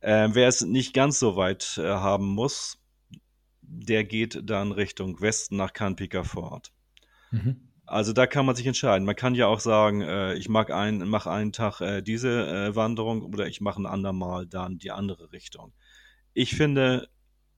[0.00, 2.78] Äh, wer es nicht ganz so weit äh, haben muss,
[3.62, 6.72] der geht dann Richtung Westen nach Canpica Fort.
[7.30, 7.68] Mhm.
[7.86, 9.04] Also da kann man sich entscheiden.
[9.04, 12.76] Man kann ja auch sagen, äh, ich mag ein, mache einen Tag äh, diese äh,
[12.76, 15.72] Wanderung oder ich mache ein andermal dann die andere Richtung.
[16.32, 17.08] Ich finde,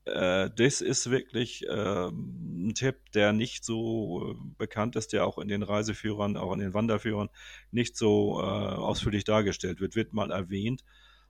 [0.04, 5.38] äh, das ist wirklich ähm, ein Tipp, der nicht so äh, bekannt ist, der auch
[5.38, 7.28] in den Reiseführern, auch in den Wanderführern
[7.70, 10.84] nicht so äh, ausführlich dargestellt wird, wird mal erwähnt.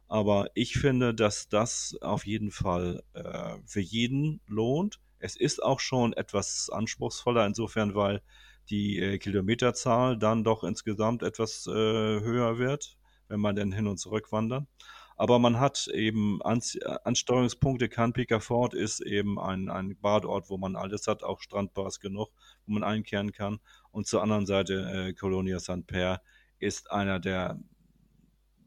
[0.09, 5.01] Aber ich finde, dass das auf jeden Fall äh, für jeden lohnt.
[5.19, 8.23] Es ist auch schon etwas anspruchsvoller insofern, weil
[8.71, 12.97] die äh, Kilometerzahl dann doch insgesamt etwas äh, höher wird,
[13.29, 14.67] wenn man denn hin und zurück wandert.
[15.17, 17.89] Aber man hat eben Ansteuerungspunkte.
[17.89, 22.29] Canpica Fort ist eben ein, ein Badort, wo man alles hat, auch Strandbars genug,
[22.67, 23.61] wo man einkehren kann.
[23.91, 25.87] Und zur anderen Seite äh, Colonia St.
[25.87, 26.23] Per
[26.59, 27.59] ist einer der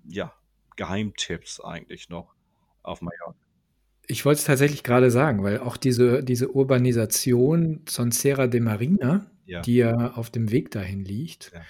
[0.07, 0.33] ja,
[0.75, 2.35] Geheimtipps eigentlich noch
[2.83, 3.35] auf Mallorca.
[4.07, 9.61] Ich wollte es tatsächlich gerade sagen, weil auch diese, diese Urbanisation Sonserra de Marina, ja.
[9.61, 11.61] die ja auf dem Weg dahin liegt, ja.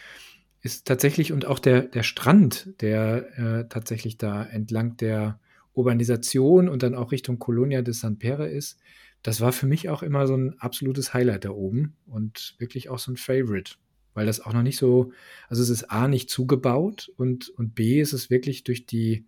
[0.65, 5.39] Ist tatsächlich und auch der, der Strand, der äh, tatsächlich da entlang der
[5.75, 8.79] Urbanisation und dann auch Richtung Colonia de San Pere ist,
[9.21, 12.97] das war für mich auch immer so ein absolutes Highlight da oben und wirklich auch
[12.97, 13.75] so ein Favorite,
[14.15, 15.11] weil das auch noch nicht so,
[15.49, 19.27] also es ist A nicht zugebaut und, und B ist es wirklich durch die,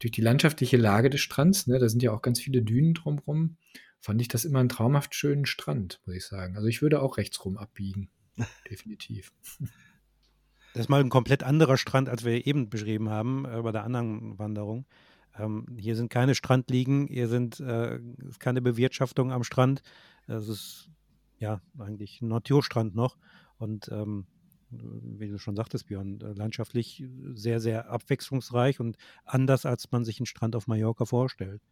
[0.00, 3.58] durch die landschaftliche Lage des Strands, ne, da sind ja auch ganz viele Dünen drumherum,
[4.00, 6.56] fand ich das immer einen traumhaft schönen Strand, muss ich sagen.
[6.56, 8.08] Also ich würde auch rechtsrum abbiegen.
[8.70, 9.32] Definitiv.
[10.74, 13.84] Das ist mal ein komplett anderer Strand, als wir eben beschrieben haben äh, bei der
[13.84, 14.86] anderen Wanderung.
[15.38, 18.00] Ähm, hier sind keine Strandliegen, hier sind äh,
[18.40, 19.82] keine Bewirtschaftung am Strand.
[20.26, 20.90] Es ist
[21.38, 23.16] ja eigentlich ein Naturstrand noch.
[23.56, 24.26] Und ähm,
[24.70, 30.18] wie du schon sagtest, Björn, äh, landschaftlich sehr, sehr abwechslungsreich und anders, als man sich
[30.18, 31.62] einen Strand auf Mallorca vorstellt.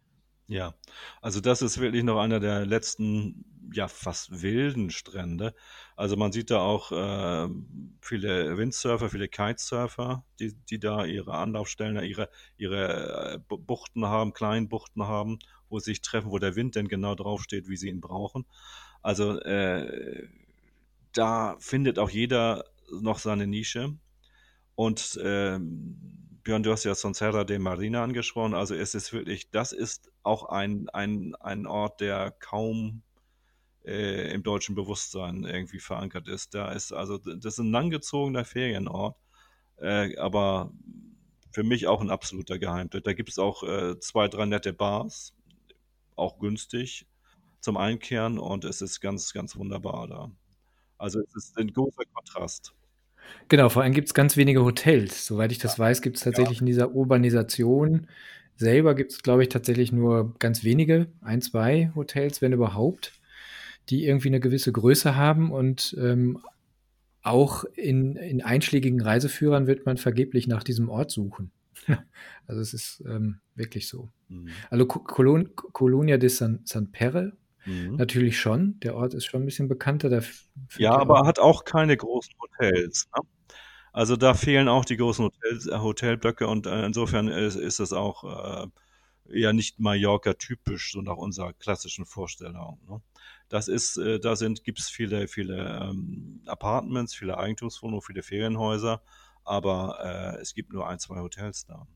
[0.52, 0.74] Ja,
[1.22, 5.54] also das ist wirklich noch einer der letzten, ja, fast wilden Strände.
[5.96, 7.48] Also man sieht da auch äh,
[8.02, 14.68] viele Windsurfer, viele Kitesurfer, die, die da ihre Anlaufstellen, ihre, ihre äh, Buchten haben, kleinen
[14.68, 15.38] Buchten haben,
[15.70, 18.44] wo sie sich treffen, wo der Wind denn genau draufsteht, wie sie ihn brauchen.
[19.00, 20.28] Also äh,
[21.14, 22.66] da findet auch jeder
[23.00, 23.96] noch seine Nische.
[24.74, 28.54] Und ähm, Björn, du hast ja Sonserra de Marina angesprochen.
[28.54, 33.02] Also es ist wirklich, das ist auch ein, ein, ein Ort, der kaum
[33.84, 36.54] äh, im deutschen Bewusstsein irgendwie verankert ist.
[36.54, 39.16] Da ist also, das ist ein langgezogener Ferienort,
[39.78, 40.72] äh, aber
[41.52, 43.04] für mich auch ein absoluter Geheimtipp.
[43.04, 45.34] Da gibt es auch äh, zwei, drei nette Bars,
[46.16, 47.06] auch günstig
[47.60, 50.30] zum Einkehren und es ist ganz, ganz wunderbar da.
[50.98, 52.74] Also es ist ein großer Kontrast.
[53.48, 55.26] Genau, vor allem gibt es ganz wenige Hotels.
[55.26, 58.06] Soweit ich das weiß, gibt es tatsächlich in dieser Urbanisation
[58.56, 63.12] selber gibt es, glaube ich, tatsächlich nur ganz wenige, ein, zwei Hotels, wenn überhaupt,
[63.88, 66.38] die irgendwie eine gewisse Größe haben und ähm,
[67.22, 71.50] auch in, in einschlägigen Reiseführern wird man vergeblich nach diesem Ort suchen.
[72.46, 74.08] also es ist ähm, wirklich so.
[74.28, 74.48] Mhm.
[74.70, 77.32] Also Colon Colonia de San, San Perre
[77.64, 77.96] Mhm.
[77.96, 78.78] Natürlich schon.
[78.80, 80.10] Der Ort ist schon ein bisschen bekannter.
[80.10, 80.20] Da
[80.76, 83.08] ja, aber hat auch keine großen Hotels.
[83.16, 83.22] Ne?
[83.92, 87.92] Also da fehlen auch die großen Hotels, äh, Hotelblöcke und äh, insofern ist, ist es
[87.92, 88.66] auch äh,
[89.26, 92.80] ja nicht Mallorca-typisch, so nach unserer klassischen Vorstellung.
[92.88, 93.02] Ne?
[93.48, 99.02] Das ist, äh, da sind, gibt es viele, viele ähm, Apartments, viele Eigentumswohnungen, viele Ferienhäuser,
[99.44, 101.86] aber äh, es gibt nur ein, zwei Hotels da.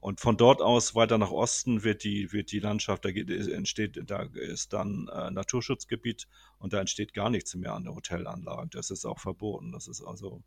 [0.00, 4.00] Und von dort aus weiter nach Osten wird die, wird die Landschaft, da geht, entsteht,
[4.06, 8.68] da ist dann äh, Naturschutzgebiet und da entsteht gar nichts mehr an der Hotelanlage.
[8.70, 9.72] Das ist auch verboten.
[9.72, 10.42] Das ist also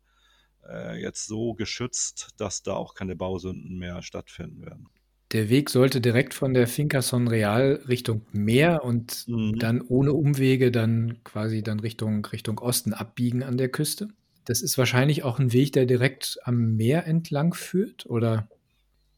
[0.68, 4.88] äh, jetzt so geschützt, dass da auch keine Bausünden mehr stattfinden werden.
[5.32, 9.58] Der Weg sollte direkt von der Finca Son Real Richtung Meer und mhm.
[9.58, 14.08] dann ohne Umwege dann quasi dann Richtung, Richtung Osten abbiegen an der Küste.
[14.44, 18.48] Das ist wahrscheinlich auch ein Weg, der direkt am Meer entlang führt, oder?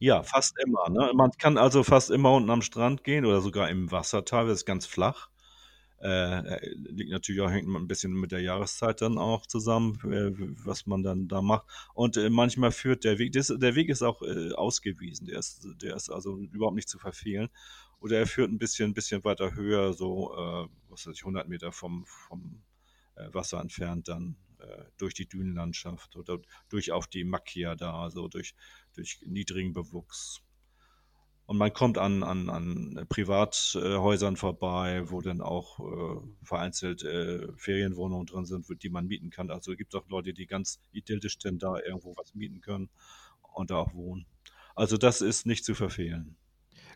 [0.05, 1.13] Ja, fast immer, ne?
[1.15, 4.85] Man kann also fast immer unten am Strand gehen oder sogar im Wasser teilweise ganz
[4.85, 5.31] flach.
[5.99, 10.31] Äh, äh, liegt natürlich auch hängt ein bisschen mit der Jahreszeit dann auch zusammen, äh,
[10.63, 11.65] was man dann da macht.
[11.95, 15.67] Und äh, manchmal führt der Weg, das, der Weg ist auch äh, ausgewiesen, der ist,
[15.81, 17.49] der ist also überhaupt nicht zu verfehlen.
[17.99, 21.73] Oder er führt ein bisschen, bisschen weiter höher, so, äh, was weiß ich, 100 Meter
[21.73, 22.63] vom, vom
[23.33, 24.37] Wasser entfernt dann
[24.97, 26.39] durch die Dünenlandschaft oder
[26.71, 28.55] durch auf die Macchia da, also durch,
[28.95, 30.41] durch niedrigen Bewuchs.
[31.47, 38.27] Und man kommt an, an, an Privathäusern vorbei, wo dann auch äh, vereinzelt äh, Ferienwohnungen
[38.27, 39.51] drin sind, die man mieten kann.
[39.51, 42.89] Also es gibt auch Leute, die ganz idyllisch denn da irgendwo was mieten können
[43.53, 44.25] und da auch wohnen.
[44.75, 46.37] Also das ist nicht zu verfehlen.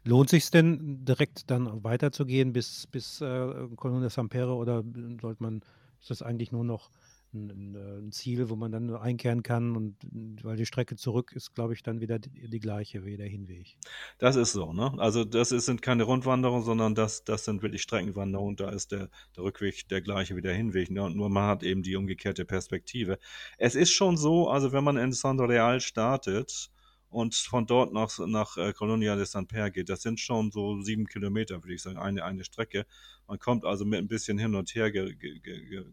[0.04, 4.82] Lohnt sich denn direkt dann weiterzugehen bis, bis äh, Colonia Sampere oder
[5.20, 5.61] sollte man,
[6.00, 6.90] ist das eigentlich nur noch
[7.34, 9.96] ein, äh, ein, Ziel, wo man dann einkehren kann und
[10.42, 13.76] weil die Strecke zurück ist, glaube ich, dann wieder die, die, gleiche wie der Hinweg.
[14.18, 14.92] Das ist so, ne?
[14.98, 18.56] Also das ist, sind keine Rundwanderungen, sondern das, das sind wirklich Streckenwanderungen.
[18.56, 20.90] Da ist der, der Rückweg der gleiche wie der Hinweg.
[20.90, 21.02] Ne?
[21.02, 23.18] Und nur man hat eben die umgekehrte Perspektive.
[23.58, 26.70] Es ist schon so, also wenn man in San Real startet,
[27.10, 29.88] und von dort nach, nach äh, Colonia de San Per geht.
[29.88, 32.86] Das sind schon so sieben Kilometer, würde ich sagen, eine, eine Strecke.
[33.26, 35.84] Man kommt also mit ein bisschen hin und her ge, ge, ge,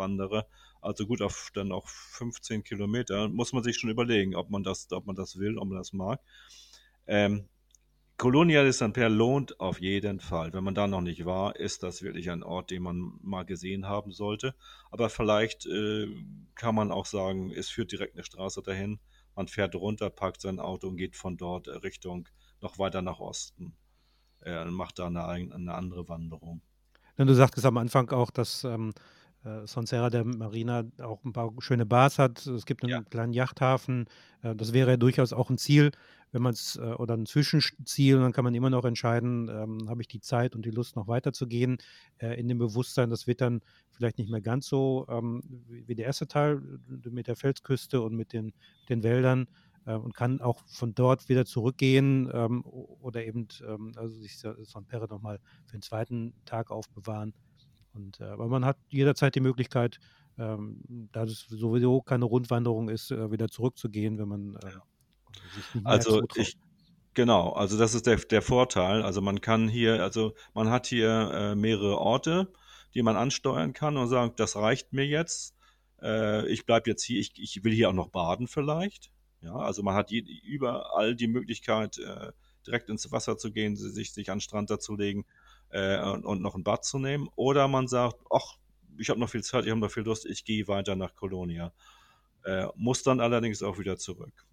[0.00, 0.48] wandere,
[0.80, 4.90] also gut auf dann auch 15 Kilometer, muss man sich schon überlegen, ob man das,
[4.90, 6.20] ob man das will, ob man das mag.
[7.06, 7.48] Ähm,
[8.20, 10.52] Colonia de San Per lohnt auf jeden Fall.
[10.52, 13.86] Wenn man da noch nicht war, ist das wirklich ein Ort, den man mal gesehen
[13.86, 14.54] haben sollte.
[14.90, 16.06] Aber vielleicht äh,
[16.54, 19.00] kann man auch sagen, es führt direkt eine Straße dahin.
[19.34, 22.28] Man fährt runter, parkt sein Auto und geht von dort Richtung
[22.60, 23.74] noch weiter nach Osten.
[24.44, 26.60] Äh, macht da eine, eine andere Wanderung.
[27.16, 28.92] Du sagtest am Anfang auch, dass ähm,
[29.44, 32.46] äh, Sonserra der Marina auch ein paar schöne Bars hat.
[32.46, 33.02] Es gibt einen ja.
[33.02, 34.06] kleinen Yachthafen.
[34.42, 35.92] Äh, das wäre ja durchaus auch ein Ziel,
[36.32, 40.02] wenn man es, äh, oder ein Zwischenziel, dann kann man immer noch entscheiden, ähm, habe
[40.02, 41.78] ich die Zeit und die Lust noch weiterzugehen,
[42.18, 46.06] äh, in dem Bewusstsein, das wird dann vielleicht nicht mehr ganz so ähm, wie der
[46.06, 46.60] erste Teil
[47.10, 48.52] mit der Felsküste und mit den,
[48.88, 49.48] den Wäldern
[49.86, 54.86] äh, und kann auch von dort wieder zurückgehen ähm, oder eben ähm, also sich Son
[54.86, 57.34] Perre nochmal für den zweiten Tag aufbewahren.
[57.92, 59.98] Und, äh, aber man hat jederzeit die Möglichkeit,
[60.38, 64.70] ähm, da es sowieso keine Rundwanderung ist, äh, wieder zurückzugehen, wenn man äh,
[65.54, 66.56] sich nicht mehr Also ich,
[67.14, 69.02] genau, also das ist der, der Vorteil.
[69.02, 72.52] Also man kann hier, also man hat hier äh, mehrere Orte,
[72.94, 75.54] die man ansteuern kann und sagen, das reicht mir jetzt.
[76.00, 79.10] Äh, ich bleibe jetzt hier, ich, ich will hier auch noch baden vielleicht.
[79.42, 82.32] Ja, also man hat je, überall die Möglichkeit, äh,
[82.66, 85.24] direkt ins Wasser zu gehen, sich, sich an den Strand dazulegen
[85.70, 87.28] äh, und, und noch ein Bad zu nehmen.
[87.36, 88.56] Oder man sagt, ach,
[88.98, 91.72] ich habe noch viel Zeit, ich habe noch viel Lust, ich gehe weiter nach Kolonia.
[92.44, 94.46] Äh, muss dann allerdings auch wieder zurück.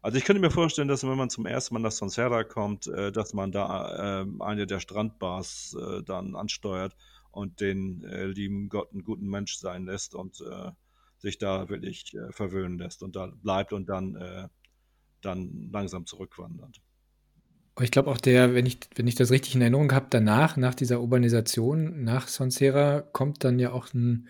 [0.00, 3.12] Also ich könnte mir vorstellen, dass wenn man zum ersten Mal nach Sonserra kommt, äh,
[3.12, 6.96] dass man da äh, eine der Strandbars äh, dann ansteuert
[7.30, 10.40] und den lieben Gott einen guten Mensch sein lässt und
[11.18, 14.48] sich da wirklich verwöhnen lässt und da bleibt und dann,
[15.20, 16.80] dann langsam zurückwandert.
[17.80, 20.74] Ich glaube auch der, wenn ich, wenn ich das richtig in Erinnerung habe, danach, nach
[20.76, 24.28] dieser Urbanisation, nach Sonserra, kommt dann ja auch ein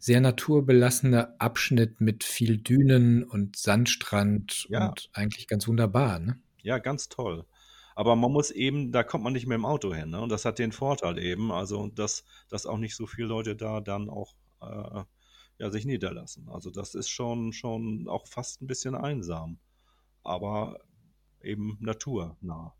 [0.00, 4.88] sehr naturbelassener Abschnitt mit viel Dünen und Sandstrand Ja.
[4.88, 6.40] und eigentlich ganz wunderbar, ne?
[6.62, 7.46] Ja, ganz toll.
[7.94, 10.20] Aber man muss eben, da kommt man nicht mit dem Auto hin, ne?
[10.20, 13.80] Und das hat den Vorteil eben, also dass, dass auch nicht so viele Leute da
[13.80, 15.04] dann auch äh,
[15.58, 16.48] ja, sich niederlassen.
[16.48, 19.58] Also das ist schon, schon auch fast ein bisschen einsam,
[20.24, 20.80] aber
[21.42, 22.74] eben naturnah.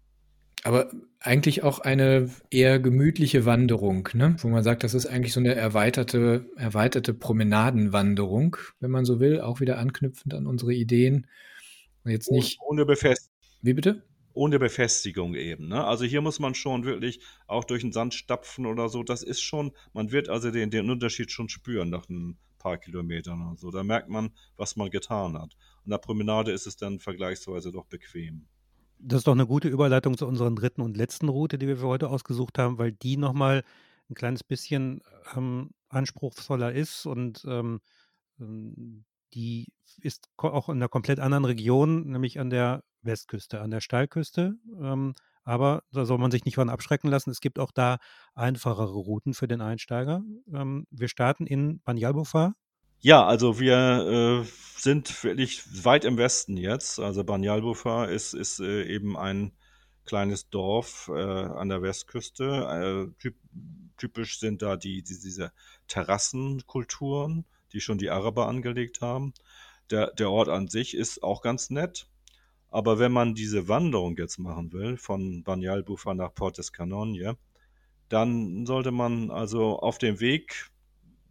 [0.62, 4.36] Aber eigentlich auch eine eher gemütliche Wanderung, ne?
[4.40, 9.40] Wo man sagt, das ist eigentlich so eine erweiterte, erweiterte Promenadenwanderung, wenn man so will,
[9.40, 11.26] auch wieder anknüpfend an unsere Ideen.
[12.04, 12.58] Jetzt nicht.
[12.66, 13.36] Ohne Befestigung.
[13.62, 14.02] Wie bitte?
[14.32, 15.68] Ohne Befestigung eben.
[15.68, 15.84] Ne?
[15.84, 19.02] Also hier muss man schon wirklich auch durch den Sand stapfen oder so.
[19.02, 23.42] Das ist schon, man wird also den, den Unterschied schon spüren nach ein paar Kilometern
[23.42, 23.70] und so.
[23.70, 25.56] Da merkt man, was man getan hat.
[25.84, 28.46] An der Promenade ist es dann vergleichsweise doch bequem.
[29.02, 31.86] Das ist doch eine gute Überleitung zu unserer dritten und letzten Route, die wir für
[31.86, 33.64] heute ausgesucht haben, weil die nochmal
[34.10, 35.00] ein kleines bisschen
[35.34, 37.80] ähm, anspruchsvoller ist und ähm,
[38.38, 43.80] ähm, die ist auch in einer komplett anderen Region, nämlich an der Westküste, an der
[43.80, 44.56] Steilküste.
[44.80, 47.30] Ähm, aber da soll man sich nicht von abschrecken lassen.
[47.30, 47.98] Es gibt auch da
[48.34, 50.22] einfachere Routen für den Einsteiger.
[50.52, 52.54] Ähm, wir starten in Banyalbufar
[53.00, 56.98] ja, also wir äh, sind wirklich weit im Westen jetzt.
[56.98, 59.52] Also Banyalbufar ist, ist äh, eben ein
[60.04, 63.12] kleines Dorf äh, an der Westküste.
[63.12, 63.36] Äh, typ,
[63.96, 65.52] typisch sind da die, die, diese
[65.88, 69.34] Terrassenkulturen, die schon die Araber angelegt haben.
[69.90, 72.06] Der, der Ort an sich ist auch ganz nett.
[72.70, 77.36] Aber wenn man diese Wanderung jetzt machen will, von Banyalbufar nach Portes Canogne,
[78.08, 80.70] dann sollte man also auf dem Weg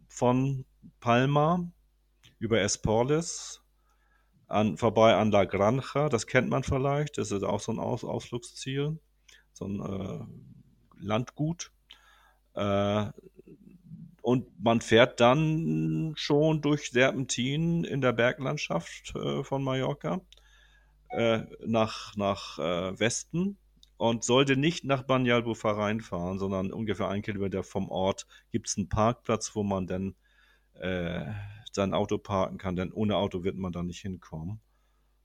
[0.08, 0.64] von
[1.00, 1.70] Palma
[2.38, 3.62] über Esporles
[4.46, 8.04] an, vorbei an La Granja, das kennt man vielleicht, das ist auch so ein Aus
[8.04, 8.98] Ausflugsziel,
[9.52, 11.70] so ein äh, Landgut.
[12.54, 13.10] Äh,
[14.22, 20.20] und man fährt dann schon durch Serpentin in der Berglandschaft äh, von Mallorca
[21.10, 23.56] äh, nach, nach äh, Westen
[23.96, 28.88] und sollte nicht nach Banyalbufar reinfahren, sondern ungefähr ein Kilometer vom Ort gibt es einen
[28.88, 30.14] Parkplatz, wo man dann
[30.80, 31.26] äh,
[31.72, 34.60] sein Auto parken kann, denn ohne Auto wird man da nicht hinkommen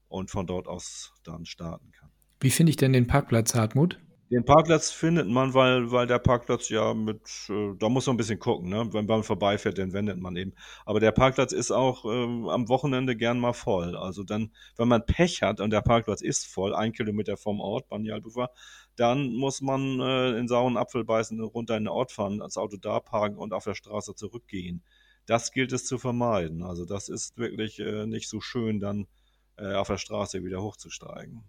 [0.07, 2.09] und von dort aus dann starten kann.
[2.39, 3.99] Wie finde ich denn den Parkplatz, Hartmut?
[4.31, 8.17] Den Parkplatz findet man, weil, weil der Parkplatz ja mit, äh, da muss man ein
[8.17, 8.91] bisschen gucken, ne?
[8.91, 10.53] Wenn man vorbeifährt, dann wendet man eben.
[10.83, 13.95] Aber der Parkplatz ist auch äh, am Wochenende gern mal voll.
[13.95, 17.87] Also dann, wenn man Pech hat und der Parkplatz ist voll, ein Kilometer vom Ort,
[17.87, 18.49] Banyalbufa,
[18.95, 22.77] dann muss man äh, in sauren Apfel beißen, runter in den Ort fahren, das Auto
[22.77, 24.83] da parken und auf der Straße zurückgehen.
[25.25, 26.63] Das gilt es zu vermeiden.
[26.63, 29.07] Also das ist wirklich äh, nicht so schön, dann
[29.57, 31.43] äh, auf der Straße wieder hochzusteigen.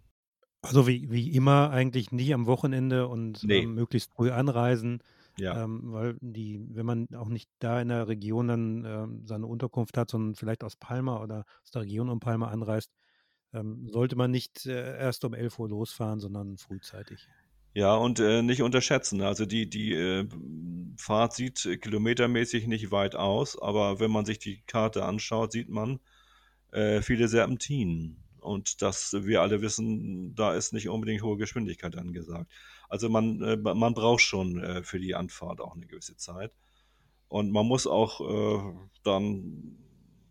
[0.62, 3.60] Also wie, wie immer eigentlich nie am Wochenende und Nee.
[3.60, 5.00] ähm, möglichst früh anreisen,
[5.38, 5.62] Ja.
[5.64, 9.96] ähm, weil die, wenn man auch nicht da in der Region dann ähm, seine Unterkunft
[9.96, 12.90] hat, sondern vielleicht aus Palma oder aus der Region um Palma anreist,
[13.52, 17.28] ähm, sollte man nicht äh, erst um 11 Uhr losfahren, sondern frühzeitig.
[17.76, 19.20] Ja, und äh, nicht unterschätzen.
[19.20, 20.26] Also die, die äh,
[20.96, 25.68] Fahrt sieht äh, kilometermäßig nicht weit aus, aber wenn man sich die Karte anschaut, sieht
[25.68, 26.00] man
[26.72, 28.24] äh, viele Serpentinen.
[28.40, 32.50] Und das, wir alle wissen, da ist nicht unbedingt hohe Geschwindigkeit angesagt.
[32.88, 36.52] Also man, äh, man braucht schon äh, für die Anfahrt auch eine gewisse Zeit.
[37.28, 38.20] Und man muss auch
[39.02, 39.76] dann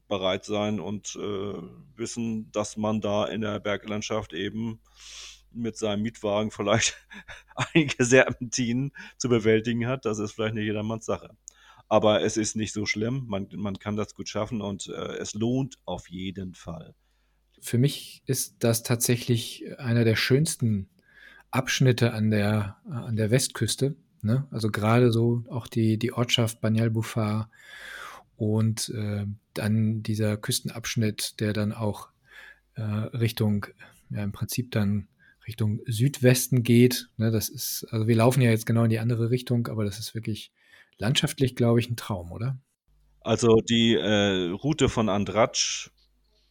[0.08, 1.15] bereit sein und
[1.97, 4.79] wissen, dass man da in der Berglandschaft eben
[5.55, 6.95] mit seinem Mietwagen vielleicht
[7.55, 10.05] einige Serpentinen zu bewältigen hat.
[10.05, 11.35] Das ist vielleicht nicht jedermanns Sache.
[11.87, 13.25] Aber es ist nicht so schlimm.
[13.27, 16.95] Man, man kann das gut schaffen und äh, es lohnt auf jeden Fall.
[17.61, 20.89] Für mich ist das tatsächlich einer der schönsten
[21.51, 23.95] Abschnitte an der, an der Westküste.
[24.21, 24.47] Ne?
[24.51, 27.49] Also gerade so auch die, die Ortschaft Banyalbufar
[28.35, 32.10] und äh, dann dieser Küstenabschnitt, der dann auch
[32.75, 33.67] äh, Richtung,
[34.10, 35.08] ja im Prinzip dann
[35.48, 37.10] Richtung Südwesten geht.
[37.17, 37.31] Ne?
[37.31, 40.15] Das ist, also wir laufen ja jetzt genau in die andere Richtung, aber das ist
[40.15, 40.52] wirklich
[40.98, 42.60] landschaftlich, glaube ich, ein Traum, oder?
[43.21, 45.91] Also die äh, Route von Andratsch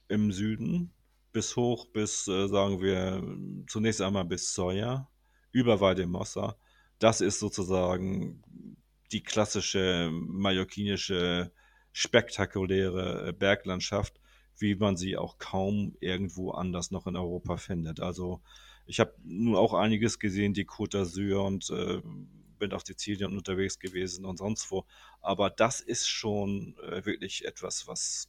[0.09, 0.92] im Süden
[1.32, 3.22] bis hoch bis, äh, sagen wir,
[3.68, 5.09] zunächst einmal bis Soja,
[5.53, 6.57] über Weidemossa.
[6.99, 8.42] Das ist sozusagen
[9.12, 11.53] die klassische mallorquinische
[11.92, 14.20] spektakuläre äh, Berglandschaft,
[14.59, 18.01] wie man sie auch kaum irgendwo anders noch in Europa findet.
[18.01, 18.42] Also
[18.87, 22.03] ich habe nun auch einiges gesehen, die Côte d'Azur und äh,
[22.59, 24.85] bin auf Sizilien unterwegs gewesen und sonst wo.
[25.20, 28.28] Aber das ist schon äh, wirklich etwas, was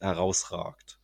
[0.00, 0.98] herausragt.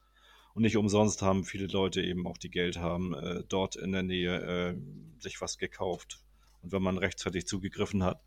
[0.55, 4.03] Und nicht umsonst haben viele Leute eben auch die Geld haben, äh, dort in der
[4.03, 4.77] Nähe äh,
[5.21, 6.21] sich was gekauft.
[6.62, 8.21] Und wenn man rechtzeitig zugegriffen hat,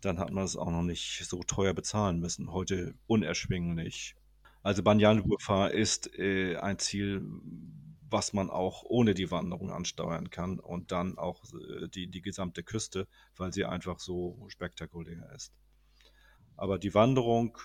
[0.00, 2.52] dann hat man es auch noch nicht so teuer bezahlen müssen.
[2.52, 4.14] Heute unerschwinglich.
[4.62, 7.24] Also Banyan-Lufa ist äh, ein Ziel,
[8.12, 12.62] was man auch ohne die Wanderung ansteuern kann und dann auch äh, die, die gesamte
[12.62, 15.52] Küste, weil sie einfach so spektakulär ist.
[16.56, 17.58] Aber die Wanderung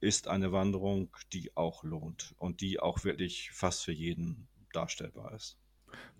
[0.00, 5.58] ist eine Wanderung, die auch lohnt und die auch wirklich fast für jeden darstellbar ist.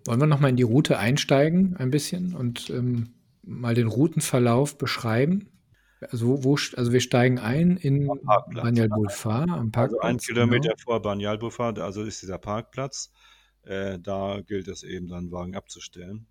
[0.05, 3.13] Wollen wir nochmal in die Route einsteigen, ein bisschen und ähm,
[3.43, 5.51] mal den Routenverlauf beschreiben?
[6.11, 8.07] Also, wo, also wir steigen ein in
[8.53, 10.01] Banyal Bulfar am Parkplatz.
[10.03, 10.83] Also ein Kilometer genau.
[10.83, 13.11] vor Banyal Bulfar, also ist dieser Parkplatz.
[13.67, 16.27] Äh, da gilt es eben dann Wagen abzustellen.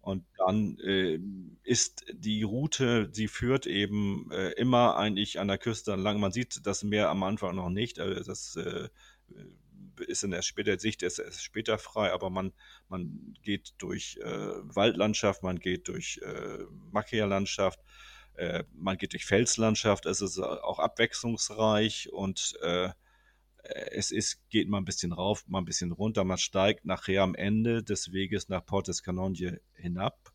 [0.00, 1.18] Und dann äh,
[1.62, 6.18] ist die Route, sie führt eben äh, immer eigentlich an der Küste entlang.
[6.20, 8.00] Man sieht das Meer am Anfang noch nicht.
[8.00, 8.88] Also das äh,
[10.06, 12.54] ist in der später Sicht ist, ist später frei, aber man,
[12.88, 17.78] man geht durch äh, Waldlandschaft, man geht durch äh, Macchia-Landschaft,
[18.34, 20.06] äh, man geht durch Felslandschaft.
[20.06, 22.58] Es ist auch abwechslungsreich und
[23.62, 27.34] es ist, geht mal ein bisschen rauf, mal ein bisschen runter, man steigt nachher am
[27.34, 30.32] Ende des Weges nach Portes Canogne hinab,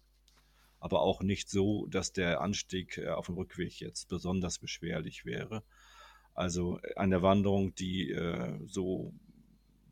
[0.79, 5.63] aber auch nicht so, dass der Anstieg äh, auf dem Rückweg jetzt besonders beschwerlich wäre.
[6.33, 9.13] Also äh, eine Wanderung, die äh, so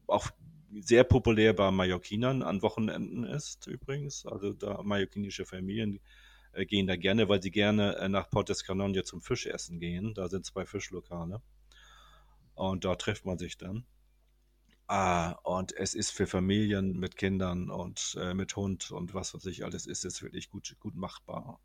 [0.07, 0.29] auch
[0.71, 4.25] sehr populär bei Mallorquinern an Wochenenden ist übrigens.
[4.25, 5.99] Also da mallorquinische Familien
[6.51, 10.13] äh, gehen da gerne, weil sie gerne äh, nach Portes Canogne zum Fischessen gehen.
[10.13, 11.41] Da sind zwei Fischlokale.
[12.55, 13.85] Und da trifft man sich dann.
[14.87, 19.45] Ah, und es ist für Familien mit Kindern und äh, mit Hund und was weiß
[19.45, 21.59] ich alles, ist es wirklich gut, gut machbar.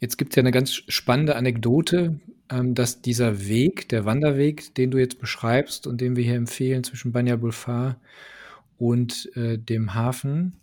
[0.00, 2.20] Jetzt gibt es ja eine ganz spannende Anekdote,
[2.50, 6.82] ähm, dass dieser Weg, der Wanderweg, den du jetzt beschreibst und den wir hier empfehlen
[6.82, 8.00] zwischen Banya Bulfar
[8.76, 10.60] und äh, dem Hafen,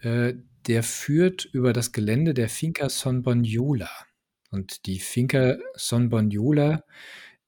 [0.00, 0.34] äh,
[0.66, 3.90] der führt über das Gelände der Finca Son Boniola.
[4.50, 6.84] Und die Finca Son Boniola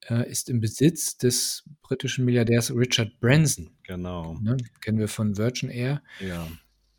[0.09, 3.71] äh, ist im Besitz des britischen Milliardärs Richard Branson.
[3.85, 4.37] Genau.
[4.41, 4.57] Ne?
[4.81, 6.03] Kennen wir von Virgin Air.
[6.21, 6.47] Ja.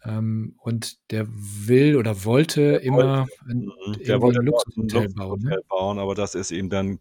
[0.05, 3.71] Ähm, und der will oder wollte immer ein,
[4.05, 5.57] der wollte ein Luxushotel bauen, ne?
[5.69, 6.99] bauen, aber das ist ihm dann,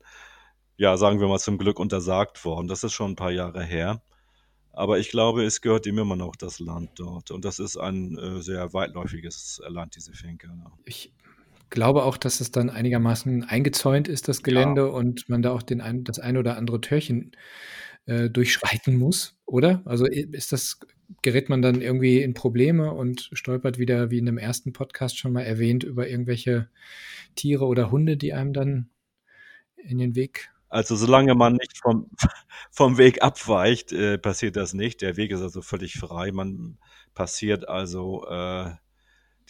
[0.76, 2.68] ja, sagen wir mal, zum Glück untersagt worden.
[2.68, 4.02] Das ist schon ein paar Jahre her.
[4.74, 7.30] Aber ich glaube, es gehört ihm immer noch das Land dort.
[7.30, 10.48] Und das ist ein äh, sehr weitläufiges Land, diese Finke.
[10.86, 11.12] Ich
[11.72, 14.88] glaube auch, dass es dann einigermaßen eingezäunt ist, das Gelände, ja.
[14.88, 17.32] und man da auch den ein, das ein oder andere Türchen
[18.06, 19.82] äh, durchschreiten muss, oder?
[19.84, 20.78] Also ist das,
[21.22, 25.32] gerät man dann irgendwie in Probleme und stolpert wieder, wie in dem ersten Podcast schon
[25.32, 26.68] mal erwähnt, über irgendwelche
[27.34, 28.90] Tiere oder Hunde, die einem dann
[29.76, 32.10] in den Weg also solange man nicht vom,
[32.70, 35.02] vom Weg abweicht, äh, passiert das nicht.
[35.02, 36.32] Der Weg ist also völlig frei.
[36.32, 36.78] Man
[37.12, 38.70] passiert also äh,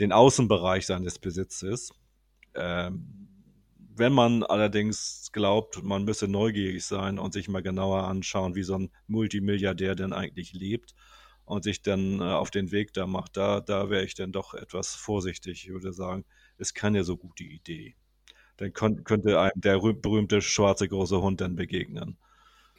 [0.01, 1.93] den Außenbereich seines Besitzes.
[2.55, 3.23] Ähm,
[3.95, 8.77] wenn man allerdings glaubt, man müsse neugierig sein und sich mal genauer anschauen, wie so
[8.77, 10.95] ein Multimilliardär denn eigentlich lebt
[11.45, 14.55] und sich dann äh, auf den Weg da macht, da, da wäre ich dann doch
[14.55, 15.65] etwas vorsichtig.
[15.65, 16.25] Ich würde sagen,
[16.59, 17.97] ist keine so gute Idee.
[18.57, 22.19] Dann könnte einem der berühmte schwarze große Hund dann begegnen.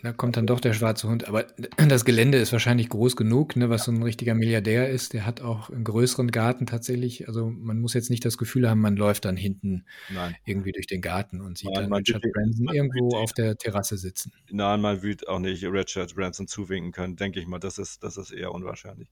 [0.04, 1.30] Da kommt dann doch der schwarze Hund.
[1.30, 1.46] Aber
[1.88, 5.14] das Gelände ist wahrscheinlich groß genug, ne, was so ein richtiger Milliardär ist.
[5.14, 7.30] Der hat auch einen größeren Garten tatsächlich.
[7.30, 10.36] Also man muss jetzt nicht das Gefühl haben, man läuft dann hinten Nein.
[10.44, 14.34] irgendwie durch den Garten und sieht Nein, dann Richard Branson irgendwo auf der Terrasse sitzen.
[14.52, 17.60] Nein, man wird auch nicht Richard Branson zuwinken können, denke ich mal.
[17.60, 19.08] Das ist, das ist eher unwahrscheinlich.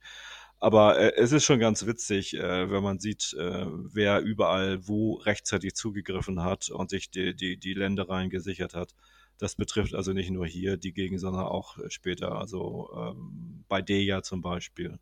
[0.60, 5.14] Aber äh, es ist schon ganz witzig, äh, wenn man sieht, äh, wer überall wo
[5.14, 8.94] rechtzeitig zugegriffen hat und sich die, die, die Ländereien gesichert hat.
[9.42, 13.82] Das betrifft also nicht nur hier die Gegend, sondern auch äh, später, also ähm, bei
[13.82, 15.00] Deja zum Beispiel.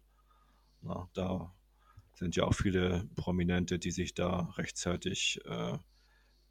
[0.82, 1.54] Na, da
[2.14, 5.78] sind ja auch viele Prominente, die sich da rechtzeitig äh,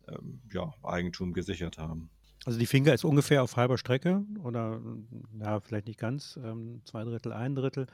[0.07, 2.11] ähm, ja, Eigentum gesichert haben.
[2.45, 4.82] Also die Finger ist ungefähr auf halber Strecke oder
[5.41, 7.86] ja, vielleicht nicht ganz, ähm, zwei Drittel, ein Drittel.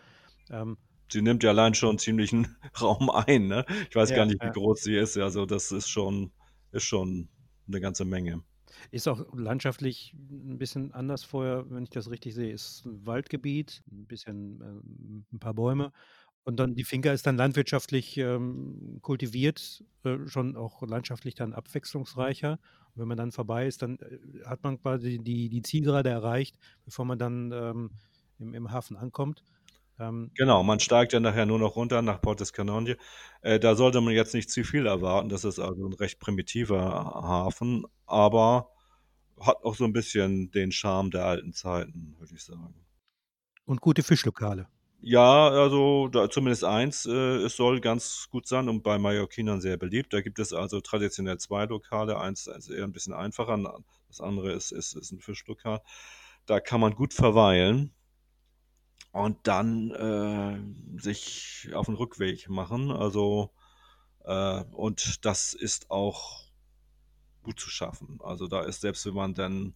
[0.50, 0.76] Ähm,
[1.08, 3.64] sie nimmt ja allein schon ziemlichen Raum ein, ne?
[3.90, 4.52] Ich weiß ja, gar nicht, wie ja.
[4.52, 5.16] groß sie ist.
[5.18, 6.32] Also das ist schon,
[6.72, 7.28] ist schon
[7.68, 8.42] eine ganze Menge.
[8.90, 12.52] Ist auch landschaftlich ein bisschen anders vorher, wenn ich das richtig sehe.
[12.52, 15.92] Ist 'n Waldgebiet, 'n bisschen, ähm 'n paar Bäume.
[16.44, 22.52] Und dann die Finca ist dann landwirtschaftlich, ähm, kultiviert, äh, schon auch landschaftlich dann abwechslungsreicher.
[22.94, 26.58] Und wenn man dann vorbei ist, dann, äh, hat man quasi die die Zielgerade erreicht,
[26.84, 27.90] bevor man dann, ähm,
[28.38, 29.42] im im Hafen ankommt.
[30.00, 32.96] Ähm Genau, man steigt dann nachher nur noch runter nach Portes Canogne.
[33.42, 35.28] Äh, da sollte man jetzt nicht zu viel erwarten.
[35.28, 38.70] Das ist also 'n recht primitiver Hafen, aber
[39.40, 42.84] hat auch so 'n bisschen den Charme der alten Zeiten, würde ich sagen.
[43.66, 44.68] Und gute Fischlokale.
[45.02, 47.10] Ja, also da zumindest eins, äh,
[47.44, 50.12] es soll ganz gut sein und bei Mallorquinern sehr beliebt.
[50.12, 52.18] Da gibt es also traditionell 2 Lokale.
[52.20, 53.58] Eins ist eher 'n bisschen einfacher,
[54.08, 55.80] das andere ist ist ist 'n Fischlokal.
[56.46, 57.92] Da kann man gut verweilen
[59.14, 62.90] und dann, äh, sich auf 'n Rückweg machen.
[62.92, 63.52] Also,
[64.24, 66.46] äh und das ist auch
[67.44, 68.20] gut zu schaffen.
[68.22, 69.74] Also, da ist selbst wenn man dann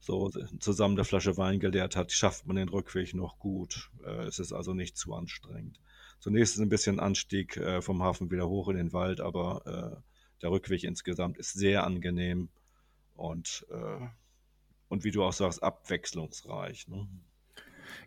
[0.00, 3.90] so zusammen 'ne Flasche Wein geleert hat, schafft man den Rückweg noch gut.
[4.04, 5.80] Äh, es ist also nicht zu anstrengend.
[6.20, 10.02] Zunächst ist 'n bisschen Anstieg, äh, vom Hafen wieder hoch in den Wald, aber, äh,
[10.42, 12.50] der Rückweg insgesamt ist sehr angenehm
[13.14, 14.08] und, äh
[14.90, 17.08] und wie du auch sagst, abwechslungsreich, ne?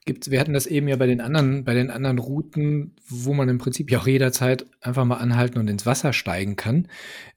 [0.05, 3.49] Gibt's wir hatten das eben ja bei den anderen bei den anderen Routen, wo man
[3.49, 6.87] im Prinzip ja auch jederzeit einfach mal anhalten und ins Wasser steigen kann.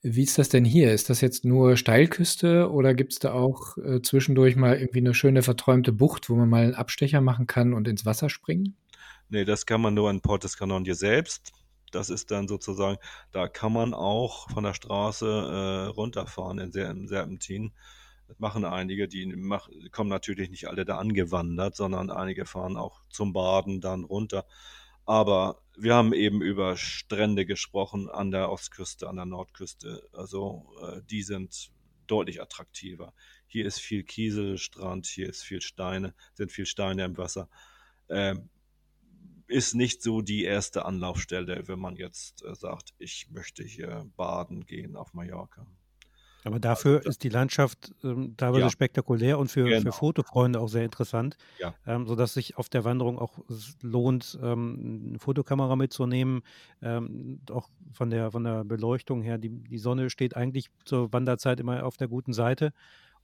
[0.02, 0.92] Wie ist das denn hier?
[0.92, 5.42] Ist das jetzt nur Steilküste oder gibt's da auch, äh, zwischendurch mal irgendwie 'ne schöne
[5.42, 8.76] verträumte Bucht, wo man mal 'n Abstecher machen kann und ins Wasser springen?
[9.32, 11.52] Ne, das kann man nur in Portes Canogne selbst.
[11.92, 12.98] Das ist dann sozusagen
[13.30, 17.72] da kann man auch von der Straße, äh, runterfahren in Ser im Serpentin.
[18.38, 23.32] Machen einige, die mach kommen natürlich nicht alle da angewandert, sondern einige fahren auch zum
[23.32, 24.46] Baden dann runter.
[25.06, 30.08] Aber wir haben eben über Strände gesprochen an der Ostküste, an der Nordküste.
[30.12, 31.70] Also, äh, die sind
[32.06, 33.14] deutlich attraktiver.
[33.46, 37.48] Hier ist viel Kieselstrand, hier ist viel Steine sind viel Steine im Wasser.
[38.08, 38.50] Ähm,
[39.48, 44.64] ist nicht so die erste Anlaufstelle, wenn man jetzt, äh, sagt: „Ich möchte hier baden
[44.66, 45.66] gehen auf Mallorca.“
[46.44, 48.70] Aber dafür ist die Landschaft, ähm, teilweise Ja.
[48.70, 49.92] spektakulär und für für Genau.
[49.92, 51.74] Fotofreunde auch sehr interessant, Ja.
[51.86, 53.38] ähm, sodass sich auf der Wanderung auch
[53.82, 56.40] lohnt, ähm, 'ne Fotokamera mitzunehmen.
[56.80, 61.60] Ähm, auch von der von der Beleuchtung her, die die Sonne steht eigentlich zur Wanderzeit
[61.60, 62.72] immer auf der guten Seite.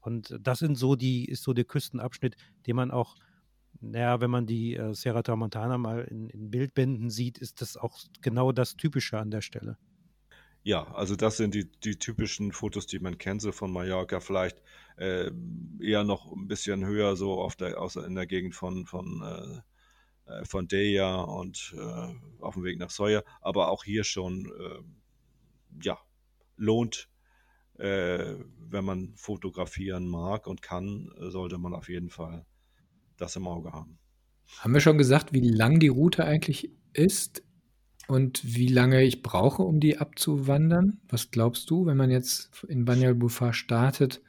[0.01, 2.37] Und das sind so die ist so der Küstenabschnitt,
[2.67, 3.17] den man auch
[3.81, 7.77] na ja, wenn man die, äh, Sierra Tramontana mal in in Bildbänden sieht, ist das
[7.79, 9.79] auch genau das Typische an der Stelle.
[10.67, 14.19] Ja, also das sind die die typischen Fotos, die man kennt, so von Mallorca.
[14.19, 14.61] Vielleicht,
[14.99, 19.23] ähm, eher noch 'n bisschen höher so auf der außer in der Gegend von von,
[19.23, 23.25] äh äh, von Deia und, äh, aufm Weg nach Sóller.
[23.43, 25.03] Aber auch hier schon, ähm,
[25.83, 25.99] ja,
[26.57, 27.11] lohnt
[27.79, 32.47] äh, wenn man fotografieren mag und kann, sollte man auf jeden Fall
[33.19, 33.99] das im Auge haben.
[34.59, 37.43] Haben wir schon gesagt, wie lang die Route eigentlich ist
[38.07, 41.01] und wie lange ich brauche, um die abzuwandern?
[41.09, 44.23] Was glaubst du, wenn man jetzt in Banyalbufar startet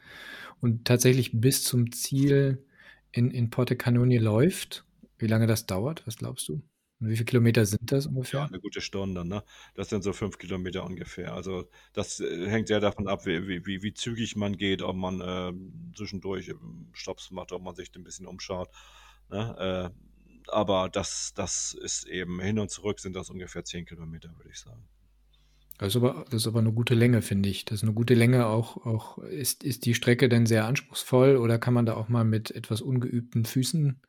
[0.62, 2.66] und tatsächlich bis zum Ziel
[3.14, 4.86] in in Porte Canogne läuft,
[5.20, 6.08] wie lange das dauert?
[6.08, 6.64] Was glaubst du?
[7.00, 8.50] Und wie viel Kilometer sind das Ja, ungefähr?
[8.50, 9.44] 'ne gute Stunde, ne?
[9.76, 11.34] Das sind so 5 Kilometer ungefähr.
[11.34, 15.22] Also, das, äh, hängt sehr davon ab, wie wie wie zügig man geht, ob man,
[15.24, 18.70] ähm, zwischendurch, ähm, Stopps macht, ob man sich 'n bisschen umschaut,
[19.30, 19.94] ne?
[19.94, 20.17] Äh,
[20.54, 24.60] aber das das ist eben hin und zurück sind das ungefähr 10 Kilometer, würde ich
[24.60, 24.88] sagen.
[25.80, 27.64] Das ist aber das ist aber 'ne gute Länge, finde ich.
[27.66, 31.60] Das ist 'ne gute Länge auch auch ist ist die Strecke denn sehr anspruchsvoll oder
[31.60, 34.02] kann man da auch mal mit etwas ungeübten Füßen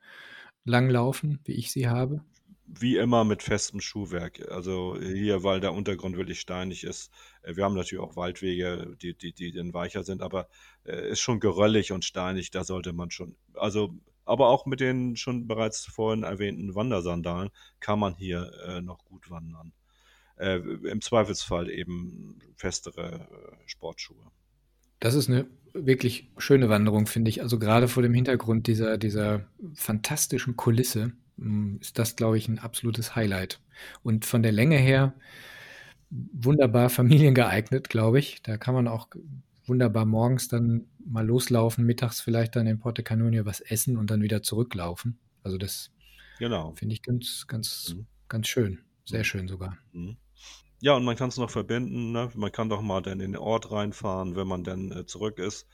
[0.65, 2.23] langlaufen, wie ich sie habe?
[2.67, 4.47] Wie immer mit festem Schuhwerk.
[4.51, 7.11] Also, hier, weil der Untergrund wirklich steinig ist
[7.41, 10.49] äh, wir haben natürlich auch Waldwege, die die die dann weicher sind, aber,
[10.85, 13.95] äh, ist schon geröllig und steinig, da sollte man schon also,
[14.29, 17.49] aber auch mit den schon bereits vorhin erwähnten Wandersandalen
[17.81, 19.73] kann man hier, äh, noch gut wandern.
[20.37, 24.31] Äh, im Zweifelsfall eben festere, äh, Sportschuhe.
[25.01, 27.41] Das ist 'ne wirklich schöne Wanderung, finde ich.
[27.41, 32.59] Also, grade vor dem Hintergrund dieser dieser fantastischen Kulisse, hm, ist das, glaube ich, 'n
[32.59, 33.61] absolutes Highlight.
[34.03, 35.13] Und von der Länge her
[36.11, 38.41] wunderbar familiengeeignet, glaube ich.
[38.43, 39.09] Da kann man auch
[39.69, 44.21] wunderbar morgens dann mal loslaufen, mittags vielleicht dann in Porte Canogne was essen und dann
[44.21, 45.19] wieder zurücklaufen.
[45.43, 45.91] Also, das
[46.37, 46.79] Genau.
[46.79, 48.07] finde ich ganz ganz Mhm.
[48.29, 48.81] ganz schön.
[49.05, 49.25] Sehr Mhm.
[49.25, 49.77] schön sogar.
[49.93, 50.17] Mhm.
[50.81, 52.31] Ja, und man kann's noch verbinden, ne?
[52.35, 55.67] Man kann doch mal dann in den Ort reinfahren, wenn man dann, äh, zurück ist,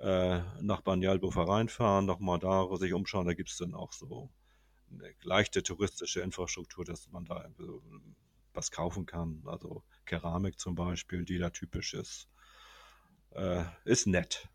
[0.00, 3.26] äh, nach Banyalbufar reinfahren, noch mal da sich umschauen.
[3.26, 4.30] Da gibt's dann auch so
[4.90, 7.82] 'ne leichte touristische Infrastruktur, dass man da so
[8.54, 9.42] was kaufen kann.
[9.46, 12.28] Also, Keramik zum Beispiel, die da typisch ist.
[13.30, 14.48] Äh, ist nett.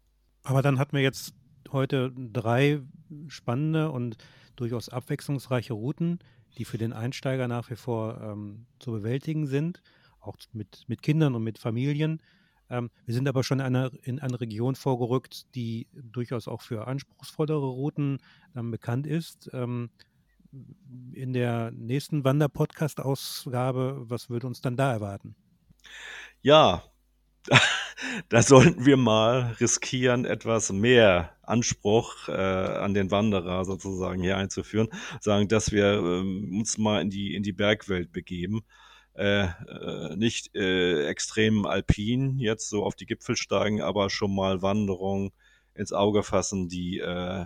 [0.44, 1.34] Aber dann hatten wir jetzt
[1.72, 2.82] heute drei
[3.28, 4.18] spannende und
[4.56, 6.20] durchaus abwechslungsreiche Routen,
[6.58, 9.82] die für den Einsteiger nach wie vor ähm, zu bewältigen sind,
[10.20, 12.22] auch mit, mit Kindern und mit Familien.
[12.70, 16.88] Ähm, wir sind aber schon in eine, in eine Region vorgerückt, die durchaus auch für
[16.88, 18.20] anspruchsvollere Routen
[18.56, 19.50] ähm, bekannt ist.
[19.54, 19.90] Ähm,
[21.14, 25.36] in der nächsten Wander-Podcast-Ausgabe, was würde uns dann da erwarten?
[26.42, 26.84] Ja,
[28.30, 34.90] da sollten wir mal riskieren, etwas mehr Anspruch äh, an den Wanderer sozusagen hier einzuführen.
[35.20, 38.62] Sagen, dass wir ähm, uns mal in die, in die Bergwelt begeben.
[39.16, 44.64] Äh, äh, nicht äh, extrem alpin jetzt so auf die Gipfel steigen, aber schon mal
[44.64, 45.32] Wanderungen
[45.76, 47.46] ins Auge fassen, die äh,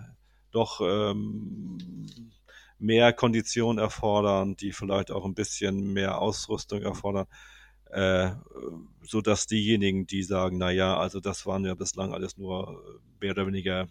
[0.52, 1.78] doch ähm,
[2.80, 7.28] mehr Kondition erfordern, die vielleicht auch ein bisschen mehr Ausrüstung erfordern
[7.92, 8.32] äh,
[9.02, 13.26] so dass diejenigen, die sagen, na ja, also das waren ja bislang alles nur äh,
[13.26, 13.88] mehr oder weniger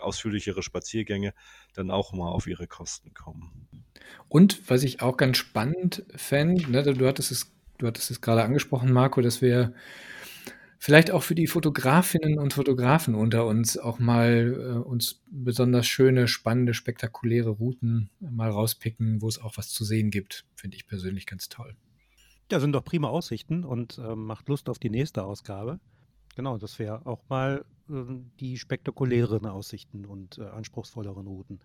[0.00, 1.34] ausführlichere Spaziergänge,
[1.74, 3.68] dann auch mal auf ihre Kosten kommen.
[4.28, 8.42] Und was ich auch ganz spannend fände, ne, du hattest es, du hattest es gerade
[8.42, 9.72] angesprochen, Marco, dass wir
[10.78, 16.28] vielleicht auch für die Fotografinnen und Fotografen unter uns auch mal äh, uns besonders schöne,
[16.28, 20.44] spannende, spektakuläre Routen mal rauspicken, wo es auch was zu sehen gibt.
[20.56, 21.74] Finde ich persönlich ganz toll.
[22.50, 25.80] Ja, sind doch prima Aussichten und äh, macht Lust auf die nächste Ausgabe.
[26.36, 27.94] Genau, dass wir auch mal äh,
[28.40, 31.60] die spektakuläreren Aussichten und äh, anspruchsvolleren Routen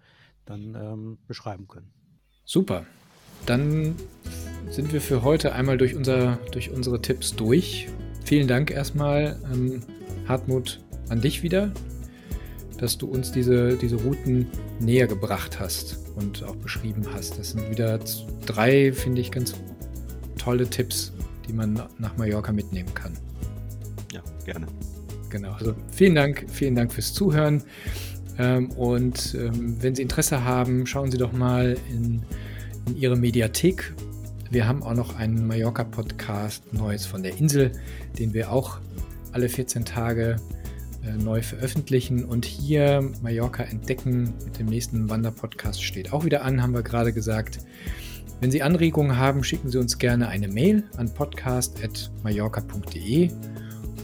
[0.46, 1.92] dann ähm, beschreiben können.
[2.46, 2.86] Super.
[3.46, 3.96] Dann
[4.70, 7.88] sind wir für heute einmal durch, unser, durch unsere Tipps durch.
[8.24, 9.82] Vielen Dank erstmal, ähm,
[10.28, 11.72] Hartmut, an dich wieder,
[12.78, 14.48] dass du uns diese, diese Routen
[14.80, 17.40] näher gebracht hast und auch beschrieben hast.
[17.40, 18.00] Das sind wieder
[18.46, 19.56] drei, finde ich, ganz
[20.40, 21.14] tolle Tipps,
[21.48, 23.14] die man nach Mallorca mitnehmen kann.
[24.12, 24.66] Ja, gerne.
[25.30, 27.64] Genau, also vielen Dank, vielen Dank fürs Zuhören.
[28.40, 32.24] Ähm, und ähm, wenn Sie Interesse haben, schauen Sie doch mal in,
[32.88, 33.94] in Ihre Mediathek.
[34.50, 37.72] Wir haben auch noch einen Mallorca-Podcast Neues von der Insel,
[38.18, 38.80] den wir auch
[39.32, 40.38] alle 14 Tage
[41.06, 42.24] äh, neu veröffentlichen.
[42.24, 47.14] Und hier Mallorca entdecken mit dem nächsten Wanderpodcast steht auch wieder an, haben wir gerade
[47.14, 47.60] gesagt.
[48.42, 53.32] Wenn Sie Anregungen haben, schicken Sie uns gerne eine Mail an podcast.mallorca.de.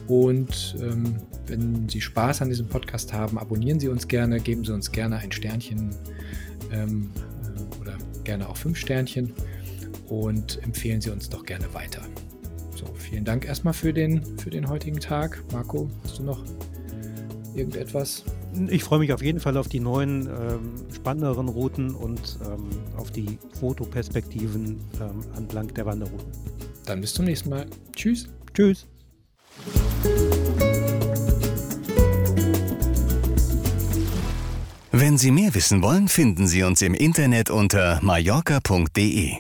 [0.08, 1.16] Und ähm,
[1.48, 5.18] wenn Sie Spaß an diesem Podcast haben, abonnieren Sie uns gerne, geben Sie uns gerne
[5.18, 5.92] ein Sternchen
[6.72, 7.12] ähm,
[7.44, 9.34] äh, oder gerne auch fünf Sternchen
[10.08, 12.02] und empfehlen Sie uns doch gerne weiter.
[12.76, 15.42] So, vielen Dank erstmal für den, für den heutigen Tag.
[15.52, 16.44] Marco, hast du noch
[17.56, 18.26] irgendetwas?
[18.70, 23.12] Ich freue mich auf jeden Fall auf die neuen, ähm, spannenderen Routen und ähm, auf
[23.12, 26.32] die Fotoperspektiven ähm, entlang der Wanderrouten.
[26.86, 27.66] Dann bis zum nächsten Mal.
[27.94, 28.28] Tschüss.
[28.54, 28.86] Tschüss.
[34.92, 39.34] Wenn Sie mehr wissen wollen, finden Sie uns im Internet unter mallorca.de.